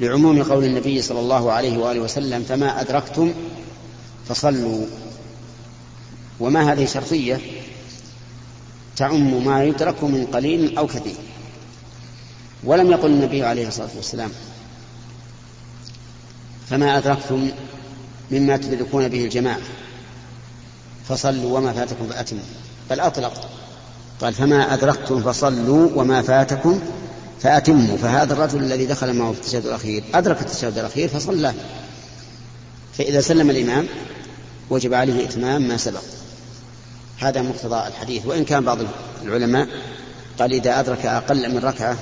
[0.00, 3.34] لعموم قول النبي صلى الله عليه وآله وسلم فما أدركتم
[4.28, 4.86] فصلوا.
[6.40, 7.40] وما هذه شرطية؟
[8.96, 11.16] تعم ما يدرك من قليل أو كثير.
[12.68, 14.30] ولم يقل النبي عليه الصلاة والسلام.
[16.70, 17.50] فما أدركتم
[18.30, 19.58] مما تدركون به الجماعة.
[21.08, 22.42] فصلوا وما فاتكم فأتموا.
[22.90, 23.48] بل أطلق.
[24.20, 26.80] قال فما أدركتم فصلوا وما فاتكم
[27.40, 27.96] فأتموا.
[27.96, 31.54] فهذا الرجل الذي دخل معه في التشهد الأخير أدرك التشهد الأخير فصلى
[32.98, 33.86] فإذا سلم الإمام
[34.70, 36.02] وجب عليه إتمام ما سبق.
[37.18, 38.26] هذا مقتضى الحديث.
[38.26, 38.78] وإن كان بعض
[39.22, 39.68] العلماء
[40.38, 41.96] قال إذا أدرك أقل من ركعة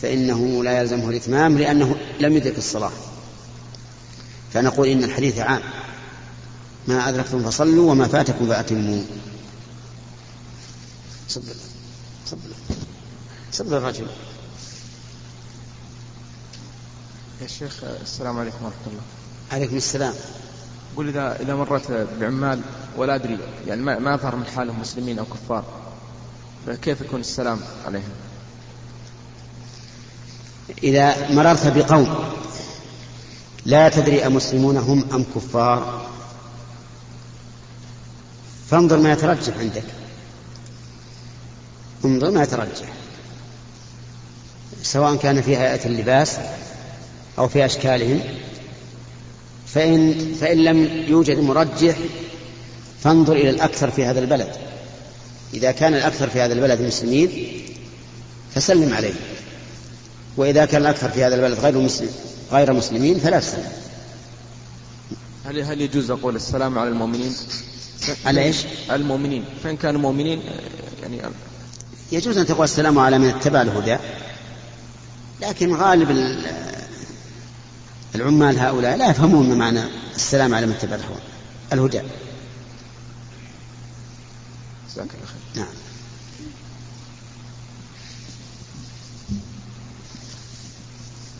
[0.00, 2.92] فإنه لا يلزمه الإتمام لأنه لم يدرك الصلاة.
[4.52, 5.62] فنقول إن الحديث عام.
[6.88, 9.02] ما أدركتم فصلوا وما فاتكم فأتموا.
[11.28, 11.42] صب
[12.26, 12.38] صب
[13.52, 14.06] صب الرجل.
[17.42, 19.02] يا شيخ السلام عليكم ورحمة الله.
[19.52, 20.14] عليكم السلام.
[20.96, 22.60] قل إذا إذا مرت بعمال
[22.96, 25.64] ولا أدري يعني ما ما أظهر من حالهم مسلمين أو كفار
[26.66, 28.10] فكيف يكون السلام عليهم؟
[30.82, 32.32] إذا مررت بقوم
[33.64, 36.06] لا تدري أمسلمون هم أم كفار.
[38.70, 39.84] فانظر ما يترجح عندك.
[42.04, 42.92] انظر ما يترجح.
[44.82, 46.36] سواء كان في هيئة اللباس
[47.38, 48.20] أو في أشكالهم.
[49.66, 51.96] فإن, فإن لم يوجد مرجح
[53.02, 54.52] فانظر إلى الأكثر في هذا البلد.
[55.54, 57.52] إذا كان الأكثر في هذا البلد مسلمين
[58.54, 59.14] فسلم عليه
[60.36, 62.10] وإذا كان الأكثر في هذا البلد غير مسلم
[62.52, 63.72] غير مسلمين فلا تسلم
[65.44, 67.34] هل هل يجوز أقول السلام على المؤمنين؟
[68.26, 68.56] على إيش؟
[68.88, 69.44] على المؤمنين.
[69.64, 70.42] فإن كانوا مؤمنين
[71.02, 71.20] يعني
[72.12, 73.96] يجوز أن تقول السلام على من اتبع الهدى
[75.40, 76.10] لكن غالب
[78.14, 79.80] العمال هؤلاء لا يفهمون معنى
[80.16, 80.98] السلام على من اتبع
[81.72, 82.02] الهدى.
[84.90, 85.62] جزاك الله خير.
[85.62, 85.81] نعم.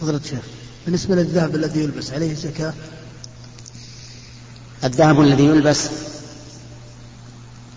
[0.03, 0.41] فضلة الشيخ
[0.85, 2.73] بالنسبة للذهب الذي يلبس عليه زكاة؟
[4.85, 5.89] الذهب الذي يلبس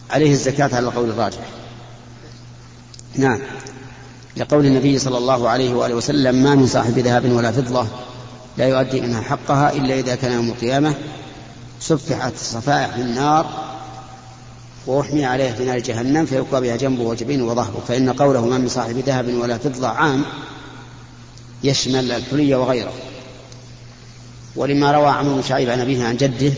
[0.10, 1.50] عليه الزكاة على القول الراجح.
[3.16, 3.40] نعم.
[4.38, 7.88] لقول النبي صلى الله عليه وآله وسلم ما من صاحب ذهب ولا فضة
[8.58, 10.94] لا يؤدي منها حقها إلا إذا كان يوم القيامة
[11.80, 13.46] سفحت صفائح النار
[14.88, 18.98] وأحمي عليه في نار جهنم فيقوى بها جنبه وجبينه وظهره فإن قوله ما من صاحب
[18.98, 20.26] ذهب ولا فضة عام
[21.68, 22.94] يشمل الحلي وغيره.
[24.56, 26.54] ولما روى عمرو بن شعيب عن أبيه عن جده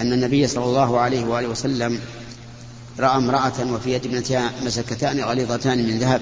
[0.00, 2.00] أن النبي صلى الله عليه وآله وسلم
[2.98, 6.20] رأى امرأة وفي يد ابنتها مسكتان غليظتان من ذهب.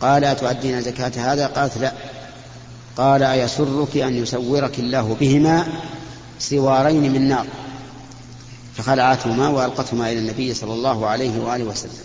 [0.00, 1.92] قال أتؤدين زكاة هذا؟ قالت لا.
[2.96, 5.66] قال أيسرك أن يسورك الله بهما
[6.38, 7.46] سوارين من نار.
[8.76, 12.04] فخلعتهما وألقتهما إلى النبي صلى الله عليه وآله وسلم.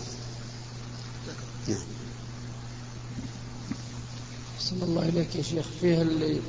[1.68, 1.78] نعم.
[4.80, 5.64] صلى الله إليك يا شيخ.
[5.80, 6.40] فيه اللي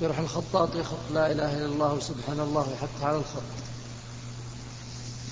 [0.00, 3.42] يروح الخطاط يخط لا إله إلا الله سبحان الله ويحطها على الخط.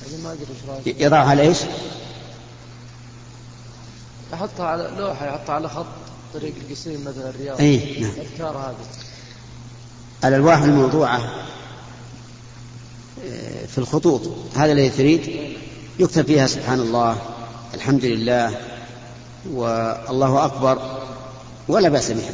[0.02, 1.00] يعني ما أدري إيش رأيك.
[1.00, 1.58] يضعها على إيش؟
[4.32, 5.86] يحطها على لوحة يحطها على خط
[6.34, 7.60] طريق القصيم مثلا الرياض.
[7.60, 8.10] أي نعم.
[8.10, 8.86] الأذكار هذه.
[10.24, 11.20] الألواح الموضوعة
[13.24, 14.22] آه، في الخطوط.
[14.54, 15.54] هذا الذي تريد؟
[15.98, 17.18] يكتب فيها سبحان الله
[17.74, 18.60] الحمد لله
[19.50, 20.97] والله أكبر.
[21.68, 22.32] ولا بأس بها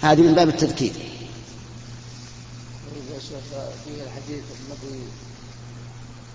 [0.00, 0.92] هذه من باب التذكير.
[3.14, 5.02] يا شيخ فيه الحديث النبي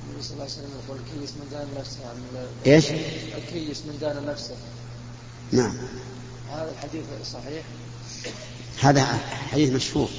[0.08, 1.98] النبي صلى الله عليه وسلم يقول الكيس من دان نفسه.
[2.10, 2.86] عن إيش؟
[3.38, 4.56] الكيس من دان نفسه.
[5.52, 5.78] نعم.
[6.52, 7.64] هذا الحديث صحيح؟
[8.82, 9.04] هذا
[9.52, 10.10] حديث مشهور.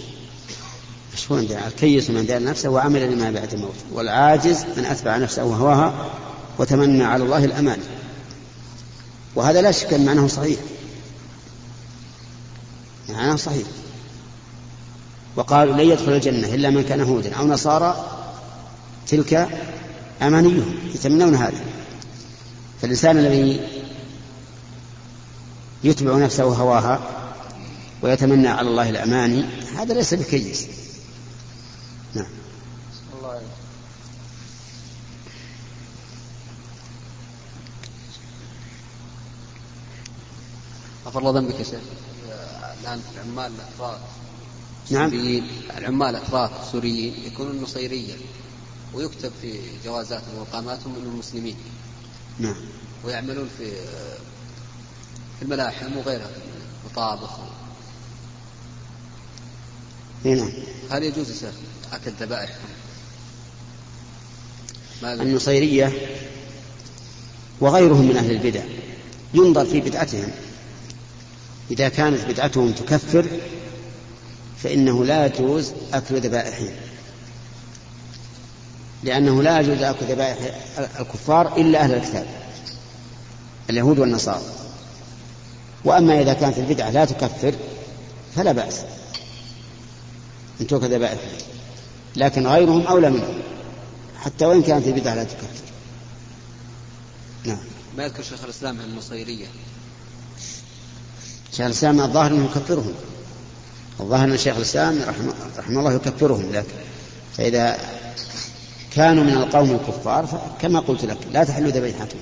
[1.15, 3.75] مشهور عندنا الكيس من دان نفسه وعمل لما بعد الموت.
[3.93, 6.15] والعاجز من أتبع نفسه وهواها
[6.59, 7.81] وتمنى على الله الأمان.
[9.35, 10.59] وهذا لا شك أن معناه صحيح.
[13.09, 13.67] معناه صحيح.
[15.37, 18.05] وقالوا لن يدخل الجنة إلا من كان هودا أو نصارى
[19.07, 19.49] تلك
[20.23, 21.65] أمانيهم يتمنون هذا.
[22.83, 23.61] فالإنسان الذي
[25.85, 27.01] يتبع نفسه هواها
[28.03, 29.45] ويتمنى على الله الأماني
[29.77, 30.67] هذا ليس بكيس.
[32.15, 32.27] نعم.
[33.19, 33.41] الله
[41.07, 41.81] غفر الله ذنبك يا شيخ.
[42.83, 44.01] الآن العمال الأتراك
[44.91, 45.11] نعم.
[45.79, 48.15] العمال الأتراك السوريين يكونون نصيرية
[48.95, 51.57] ويكتب في جوازاتهم وإقاماتهم أنهم مسلمين
[52.39, 52.57] نعم
[53.05, 53.71] ويعملون في
[55.39, 56.31] في الملاحم وغيرها
[56.91, 57.31] مطابخ
[60.25, 60.53] نعم
[60.91, 61.55] هل يجوز يا شيخ
[61.93, 62.69] أكل ذبائحهم؟
[65.03, 65.93] ماذا؟ النصيرية
[67.61, 68.65] وغيرهم من أهل البدع
[69.35, 70.31] ينظر في بدعتهم
[71.71, 73.27] إذا كانت بدعتهم تكفر
[74.63, 76.73] فإنه لا يجوز أكل ذبائحهم.
[79.03, 80.39] لأنه لا يجوز أكل ذبائح
[81.01, 82.27] الكفار إلا أهل الكتاب
[83.71, 84.43] اليهود والنصارى.
[85.85, 87.55] وأما إذا كانت البدعة لا تكفر
[88.37, 88.81] فلا بأس
[90.61, 91.39] أن تؤكل ذبائحهم.
[92.17, 93.39] لكن غيرهم أولى منهم
[94.17, 95.69] حتى وإن كانت البدعة لا تكفر.
[97.45, 97.59] نعم.
[97.97, 99.47] ما يذكر شيخ الإسلام عن النصيرية
[101.59, 102.93] شيخ الإسلام الظاهر أنه يكفرهم.
[104.01, 106.75] الظاهر أن شيخ الإسلام رحمه, رحمه الله يكفرهم لكن
[107.37, 107.77] فإذا
[108.95, 112.21] كانوا من القوم الكفار فكما قلت لك لا تحل ذبيحتهم.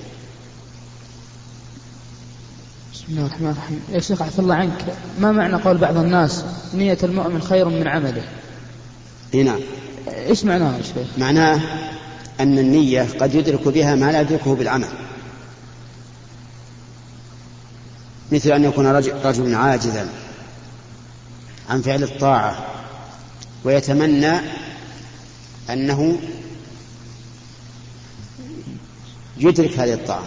[2.93, 3.81] بسم الله الرحمن الرحيم.
[3.91, 4.85] يا شيخ عفى الله عنك
[5.19, 8.23] ما معنى قول بعض الناس نية المؤمن خير من عمله؟
[9.33, 9.59] اي نعم.
[10.07, 11.61] إيش معناها يا شيخ؟ معناه
[12.39, 15.06] أن النية قد يدرك بها ما لا يدركه بالعمل.
[18.31, 20.09] مثل أن يكون رجل, عاجزا
[21.69, 22.65] عن فعل الطاعة
[23.63, 24.39] ويتمنى
[25.69, 26.19] أنه
[29.37, 30.25] يدرك هذه الطاعة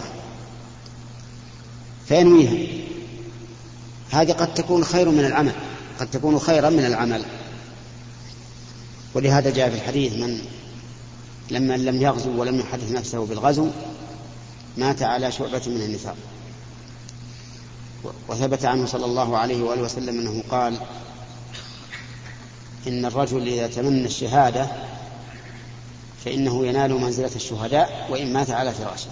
[2.07, 2.67] فينويها.
[4.11, 5.51] هذه قد تكون خير من العمل
[5.99, 7.25] قد تكون خيرا من العمل.
[9.13, 10.41] ولهذا جاء في الحديث من
[11.51, 13.69] لما لم يغزو ولم يحدث نفسه بالغزو
[14.77, 16.15] مات على شعبة من النفاق.
[18.27, 20.77] وثبت عنه صلى الله عليه وآله وسلم أنه قال
[22.87, 24.67] إن الرجل إذا تمنى الشهادة
[26.25, 29.09] فإنه ينال منزلة الشهداء وإن مات على فراشه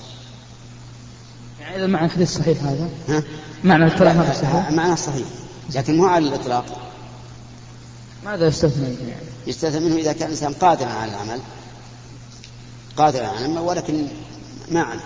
[1.62, 3.24] يعني إذا معنى الحديث صحيح هذا؟ ها؟
[3.64, 5.28] معنى الكلام لا، هذا صحيح؟ معناه صحيح
[5.76, 6.66] لكن مو على الإطلاق.
[8.26, 11.40] ماذا يستثنى يعني؟ يستثنى منه إذا كان الإنسان قادرا على العمل
[12.98, 14.08] قادرا على العمل ولكن
[14.72, 15.00] ما عمل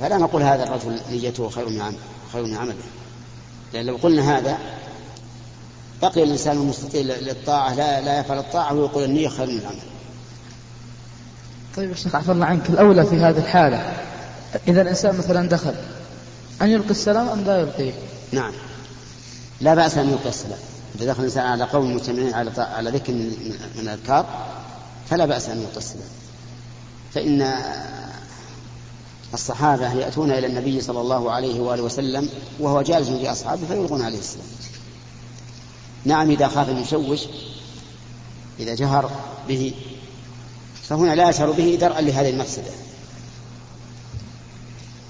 [0.00, 1.96] فلا نقول هذا الرجل نيته خير من عمل
[2.32, 2.74] خير من عمله.
[3.72, 4.58] لأن لو قلنا هذا
[6.02, 9.78] بقي الإنسان المستطيع للطاعة لا, لا يفعل الطاعة ويقول النية خير من العمل
[11.76, 13.96] طيب يا شيخ عفى الله عنك الأولى في هذه الحالة
[14.68, 15.74] إذا الإنسان مثلا دخل
[16.62, 17.92] أن يلقي السلام أم لا يلقيه؟
[18.32, 18.52] نعم.
[19.60, 20.58] لا بأس أن يلقي السلام.
[20.94, 24.26] إذا دخل الإنسان على قوم مجتمعين على على ذكر من الأذكار
[25.10, 26.08] فلا بأس أن يلقي السلام.
[27.14, 27.42] فإن
[29.34, 34.18] الصحابة يأتون إلى النبي صلى الله عليه وآله وسلم وهو جالس في أصحابه فيلقون عليه
[34.18, 34.46] السلام.
[36.04, 37.20] نعم إذا خاف أن يشوش
[38.58, 39.10] إذا جهر
[39.48, 39.74] به
[40.82, 42.70] فهنا لا يشعر به درءا لهذه المفسدة.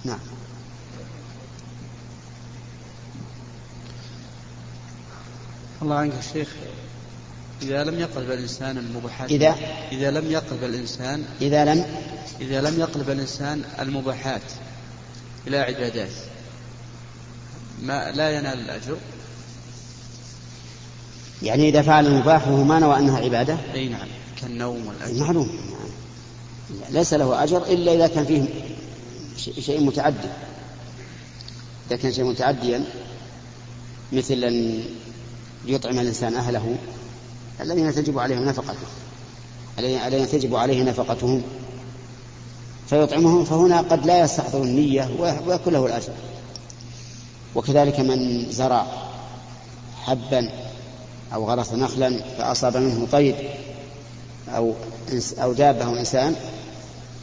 [0.04, 0.18] نعم.
[5.82, 6.48] الله عنك يا شيخ.
[7.62, 9.56] إذا لم يقلب الإنسان المباحات إذا
[9.92, 11.86] إذا لم يقلب الإنسان إذا لم
[12.40, 14.42] إذا لم يقلب الإنسان المباحات
[15.46, 16.10] إلى عبادات.
[17.82, 18.96] ما لا ينال الأجر.
[21.42, 24.08] يعني إذا فعل المباح وهو ما نوى أنها عبادة؟ أي نعم.
[24.40, 25.58] كالنوم والأجر معلوم.
[26.90, 28.44] ليس له أجر إلا إذا كان فيه
[29.60, 30.28] شيء متعدي.
[31.90, 32.84] إذا كان شيء متعديا
[34.12, 34.84] مثل أن
[35.66, 36.76] يطعم الإنسان أهله
[37.60, 38.86] الذين تجب عليهم نفقته
[39.78, 41.42] الذين تجب عليه نفقتهم.
[42.88, 45.10] فيطعمهم فهنا قد لا يستحضر النية
[45.46, 46.12] ويكون له الأجر.
[47.54, 48.86] وكذلك من زرع
[50.02, 50.50] حبا
[51.34, 53.50] أو غرس نخلا فأصاب منه طير
[54.48, 54.74] أو
[55.38, 56.36] أو دابة أو إنسان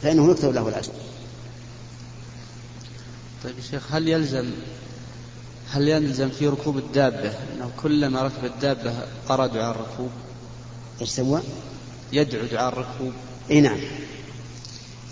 [0.02, 0.92] فإنه يكتب له الأجر.
[3.44, 4.50] طيب شيخ هل يلزم
[5.70, 8.94] هل يلزم في ركوب الدابة؟ أنه كلما ركب الدابة
[9.28, 10.10] قرأ دعاء الركوب.
[11.00, 11.40] إيش سوى؟
[12.12, 13.12] يدعو دعاء الركوب
[13.50, 13.80] إي نعم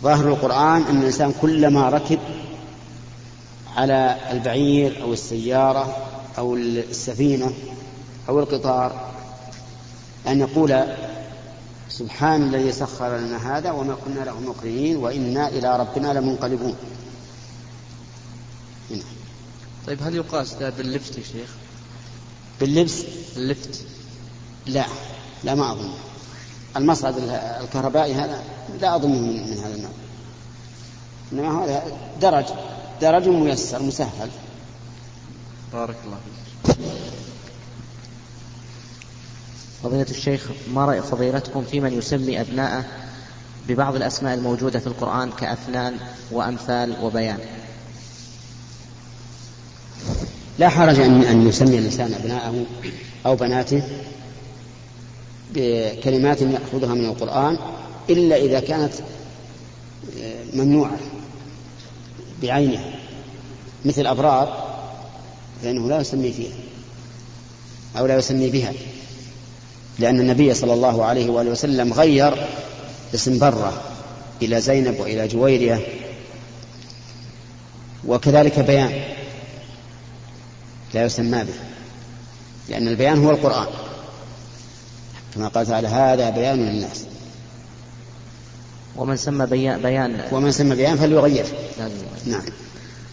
[0.03, 2.19] ظاهر القرآن أن الإنسان كلما ركب
[3.77, 5.97] على البعير أو السيارة
[6.39, 7.53] أو السفينة
[8.29, 9.13] أو القطار
[10.27, 10.85] أن يقول
[11.89, 16.77] سبحان الذي سخر لنا هذا وما كنا له مقرنين وإنا إلى ربنا لمنقلبون
[18.91, 19.03] هنا.
[19.87, 21.51] طيب هل يقاس ذا باللفت يا شيخ؟
[22.61, 23.05] باللبس
[23.37, 23.85] اللفت
[24.67, 24.87] لا
[25.45, 25.91] لا ما أظن.
[26.77, 27.15] المصعد
[27.61, 28.43] الكهربائي هذا
[28.81, 29.93] لا أظنه من, من هذا النوع.
[31.33, 31.83] إنما هذا
[32.21, 32.45] درج.
[33.01, 34.31] درج ميسر مسهل.
[35.73, 36.77] بارك الله فيك.
[39.83, 42.85] فضيلة الشيخ ما رأي فضيلتكم في من يسمي أبناءه
[43.69, 45.97] ببعض الأسماء الموجودة في القرآن كأفنان
[46.31, 47.39] وأمثال وبيان؟
[50.59, 52.65] لا حرج أن أن يسمي الإنسان أبناءه
[53.27, 53.83] أو بناته.
[55.55, 57.59] بكلمات يأخذها من القرآن
[58.11, 58.93] إلا إذا كانت
[60.55, 60.99] ممنوعة
[62.43, 62.95] بعينها
[63.85, 64.73] مثل أبرار
[65.63, 66.57] فإنه لا يسمي فيها
[67.99, 68.73] أو لا يسمي بها
[69.99, 72.47] لأن النبي صلى الله عليه وآله وسلم غير
[73.15, 73.83] اسم برة
[74.43, 75.81] إلى زينب وإلى جويرية
[78.07, 79.03] وكذلك بيان
[80.95, 81.55] لا يسمى به
[82.69, 83.67] لأن البيان هو القرآن.
[85.35, 87.05] كما قال تعالى هذا بيان للناس.
[88.97, 90.21] ومن سمى بيان, بيان.
[90.33, 91.47] ومن سمى بيان فليغير.
[92.27, 92.43] نعم.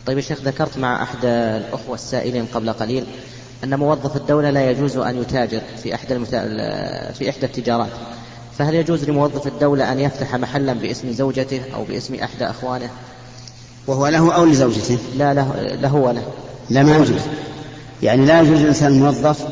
[0.06, 3.06] طيب يا شيخ ذكرت مع أحد الأخوة السائلين قبل قليل
[3.64, 6.42] أن موظف الدولة لا يجوز أن يتاجر في إحدى المتا...
[7.12, 7.92] في إحدى التجارات.
[8.58, 12.90] فهل يجوز لموظف الدولة أن يفتح محلا باسم زوجته أو باسم أحدى أخوانه؟
[13.88, 16.24] وهو له أو لزوجته؟ لا له, له وله.
[16.70, 17.22] لا ما يجوز.
[18.04, 19.48] يعني لا يجوز للإنسان الموظف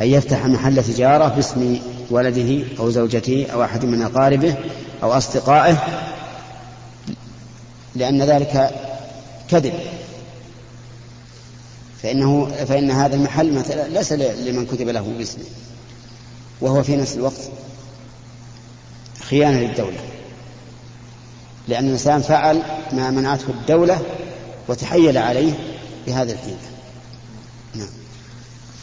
[0.00, 1.78] أن يفتح محل تجارة باسم
[2.10, 4.54] ولده أو زوجته أو أحد من أقاربه
[5.02, 6.02] أو أصدقائه
[7.94, 8.70] لأن ذلك
[9.50, 9.74] كذب.
[12.02, 15.44] فإنه فإن هذا المحل مثلا ليس لمن كتب له باسمه
[16.60, 17.40] وهو في نفس الوقت
[19.20, 19.98] خيانة للدولة.
[21.68, 24.00] لأن الإنسان فعل ما منعته الدولة
[24.68, 25.52] وتحيل عليه
[26.06, 26.75] بهذا الحيلة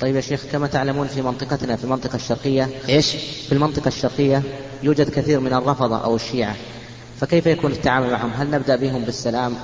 [0.01, 3.07] طيب يا شيخ كما تعلمون في منطقتنا في المنطقة الشرقية إيش؟
[3.47, 4.43] في المنطقة الشرقية
[4.83, 6.55] يوجد كثير من الرفضة أو الشيعة.
[7.21, 9.55] فكيف يكون التعامل معهم؟ هل نبدأ بهم بالسلام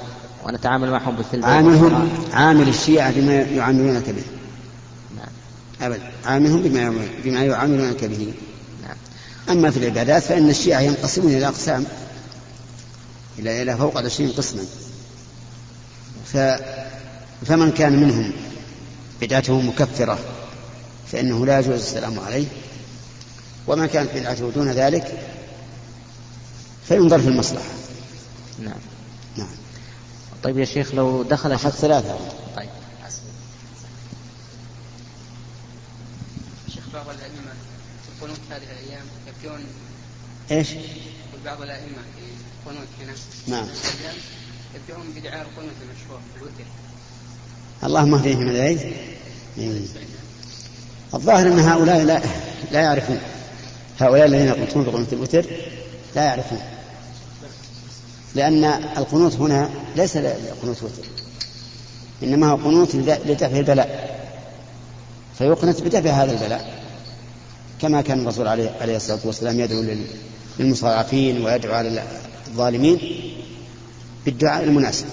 [0.46, 4.24] ونتعامل معهم بالثلج عاملهم عامل الشيعة بما يعاملونك به.
[5.18, 5.28] نعم.
[5.82, 8.34] أبدا عاملهم بما بما يعاملونك به.
[8.84, 8.98] نعم.
[9.50, 11.86] أما في العبادات فإن الشيعة ينقسمون إلى أقسام.
[13.40, 14.62] إلى إلى فوق العشرين قسما.
[16.26, 16.38] ف
[17.46, 18.49] فمن كان منهم؟
[19.22, 20.20] بدعته مكفرة
[21.12, 22.46] فإنه لا يجوز السلام عليه.
[23.68, 25.30] ومن كانت بدعته دون ذلك
[26.88, 27.70] فينظر في المصلحة.
[28.60, 28.80] نعم.
[29.38, 29.50] نعم.
[30.44, 32.18] طيب يا شيخ لو دخل أخذ ثلاثة.
[32.56, 32.70] طيب.
[36.74, 37.54] شيخ بعض الأئمة
[38.04, 39.66] في القنوت هذه الأيام يبدون
[40.52, 40.68] إيش؟
[41.46, 43.14] بعض الأئمة في القنوت هنا
[43.48, 43.68] نعم
[44.76, 46.66] يبدعون بدعاء القنوت المشهور في الوتر.
[47.84, 48.80] اللهم اهدهم من العيد
[51.14, 52.22] الظاهر أن هؤلاء لا
[52.72, 53.20] لا يعرفون.
[54.00, 55.46] هؤلاء الذين يقنطون بقنوت الوتر
[56.16, 56.60] لا يعرفون.
[58.36, 58.64] لأن
[58.98, 60.18] القنوت هنا ليس
[60.62, 61.04] قنوت وتر
[62.24, 64.20] إنما هو قنوت لدفع البلاء.
[65.38, 66.84] فيقنت بدفع هذا البلاء.
[67.82, 69.84] كما كان الرسول عليه, عليه الصلاة والسلام يدعو
[70.60, 72.04] للمستضعفين ويدعو على
[72.48, 73.00] الظالمين
[74.26, 75.06] بالدعاء المناسب.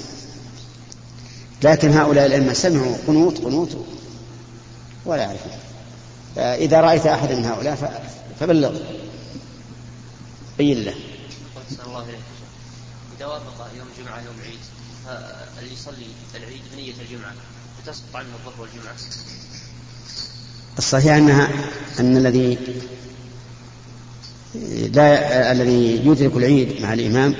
[1.62, 3.86] لكن هؤلاء الأئمة سمعوا قنوت قنوت
[5.04, 5.52] ولا يعرفون.
[6.36, 8.02] إذا رأيت أحدا من هؤلاء
[8.40, 8.78] فبلغ.
[10.58, 10.94] بين له
[11.86, 12.06] الله
[13.18, 14.58] إذا وافق يوم جمعة يوم عيد.
[15.58, 17.32] اللي يصلي العيد بنية الجمعة.
[17.86, 18.94] تسقط عنه الظهر والجمعة.
[20.78, 21.48] الصحيح أنها
[22.00, 22.58] أن الذي
[24.92, 27.34] لا الذي يدرك العيد مع الإمام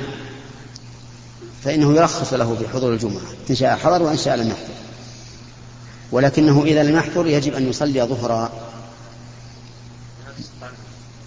[1.67, 4.75] فإنه يرخص له بحضور الجمعة إن شاء حضر وإن شاء لم يحضر.
[6.12, 8.53] ولكنه إذا لم يحضر يجب أن يصلي ظهرا.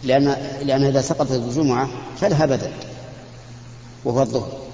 [0.03, 0.23] لأن
[0.61, 1.89] لأن إذا سقطت الجمعة
[2.21, 2.71] فلها بدل
[4.05, 4.69] وهو الظهر.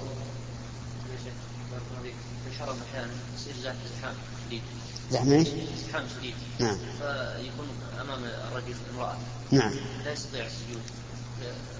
[5.10, 6.76] زحمة إيش؟ زحام شديد نعم.
[6.76, 7.66] فيكون
[8.00, 9.16] أمام الرجل امرأة.
[9.50, 9.72] نعم.
[10.04, 10.82] لا يستطيع السجود.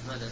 [0.09, 0.27] ماذا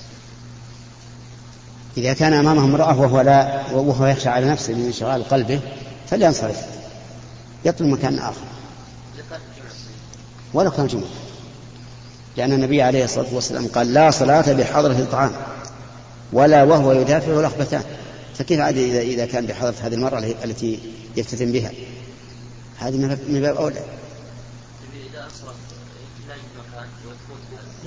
[1.96, 5.60] إذا كان أمامه امرأة وهو لا وهو يخشى على نفسه من انشغال قلبه
[6.06, 6.62] فلينصرف.
[7.64, 8.44] يطلب مكان آخر.
[10.54, 11.04] ولو كان جمعة.
[12.36, 15.32] لأن النبي عليه الصلاة والسلام قال لا صلاة بحضرة الطعام
[16.32, 17.82] ولا وهو يدافع الأخبثان
[18.34, 20.78] فكيف عاد إذا إذا كان بحضرة هذه المرأة التي
[21.16, 21.70] يفتتن بها؟
[22.78, 22.96] هذه
[23.28, 23.80] من باب أولى.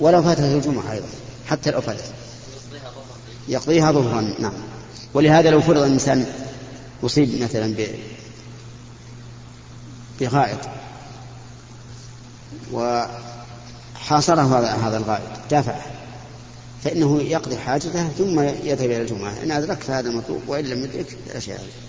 [0.00, 1.06] ولو فاتته الجمعة أيضا
[1.46, 2.04] حتى لو فلت
[3.48, 4.34] يقضيها ظهرا.
[4.38, 4.52] نعم.
[5.14, 6.26] ولهذا لو فرض الإنسان
[7.04, 7.74] أصيب مثلا
[10.20, 10.58] بغائط
[12.72, 15.82] وحاصره هذا هذا الغائط دافعه.
[16.84, 19.32] فإنه يقضي حاجته ثم يذهب إلى الجمعة.
[19.42, 21.88] إن أدرك فهذا المطلوب وإن لم يدرك فلا شيء عليه.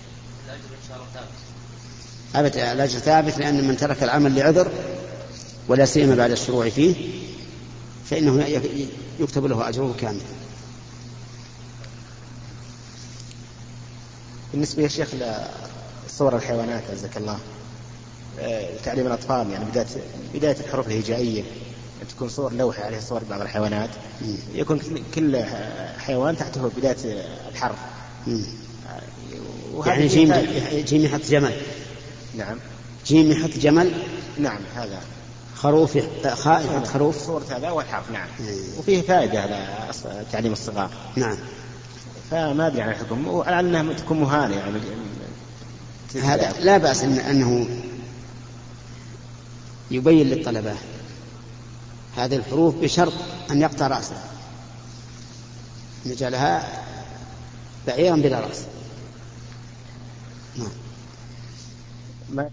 [2.35, 4.71] أبدا الأجر ثابت لأن من ترك العمل لعذر
[5.67, 6.95] ولا سيما بعد الشروع فيه
[8.05, 8.45] فإنه
[9.19, 10.21] يكتب له أجره كاملا.
[14.53, 15.09] بالنسبة يا شيخ
[16.07, 17.39] لصور الحيوانات عزك الله.
[18.39, 19.87] آه، تعليم الأطفال يعني بداية
[20.33, 21.43] بداية الحروف الهجائية
[22.09, 23.89] تكون صور لوحة عليها صور بعض الحيوانات.
[24.53, 24.81] يكون
[25.15, 25.43] كل
[25.97, 26.97] حيوان تحته بداية
[27.51, 27.77] الحرف.
[29.85, 30.33] يعني جيم
[30.73, 31.53] جيم يحط جمل.
[32.35, 32.57] نعم.
[33.05, 33.91] جيم يحط جمل؟
[34.37, 35.01] نعم هذا.
[35.55, 35.97] خروف
[36.27, 38.27] خاء يحط خروف؟ صورة هذا والحرف نعم.
[38.79, 39.67] وفيه فائدة على
[40.31, 40.89] تعليم الصغار.
[41.15, 41.37] نعم.
[42.31, 43.27] فما أدري عن الحكم.
[43.27, 44.79] وعلى إنها تكون مهانة يعني.
[46.23, 47.67] هذا لا بأس إن أنه
[49.91, 50.75] يبين للطلبة
[52.17, 53.13] هذه الحروف بشرط
[53.51, 54.23] أن يقطع رأسه.
[56.05, 56.83] نجعلها
[57.87, 58.65] بعيرا بلا رأس.
[62.35, 62.49] نعم.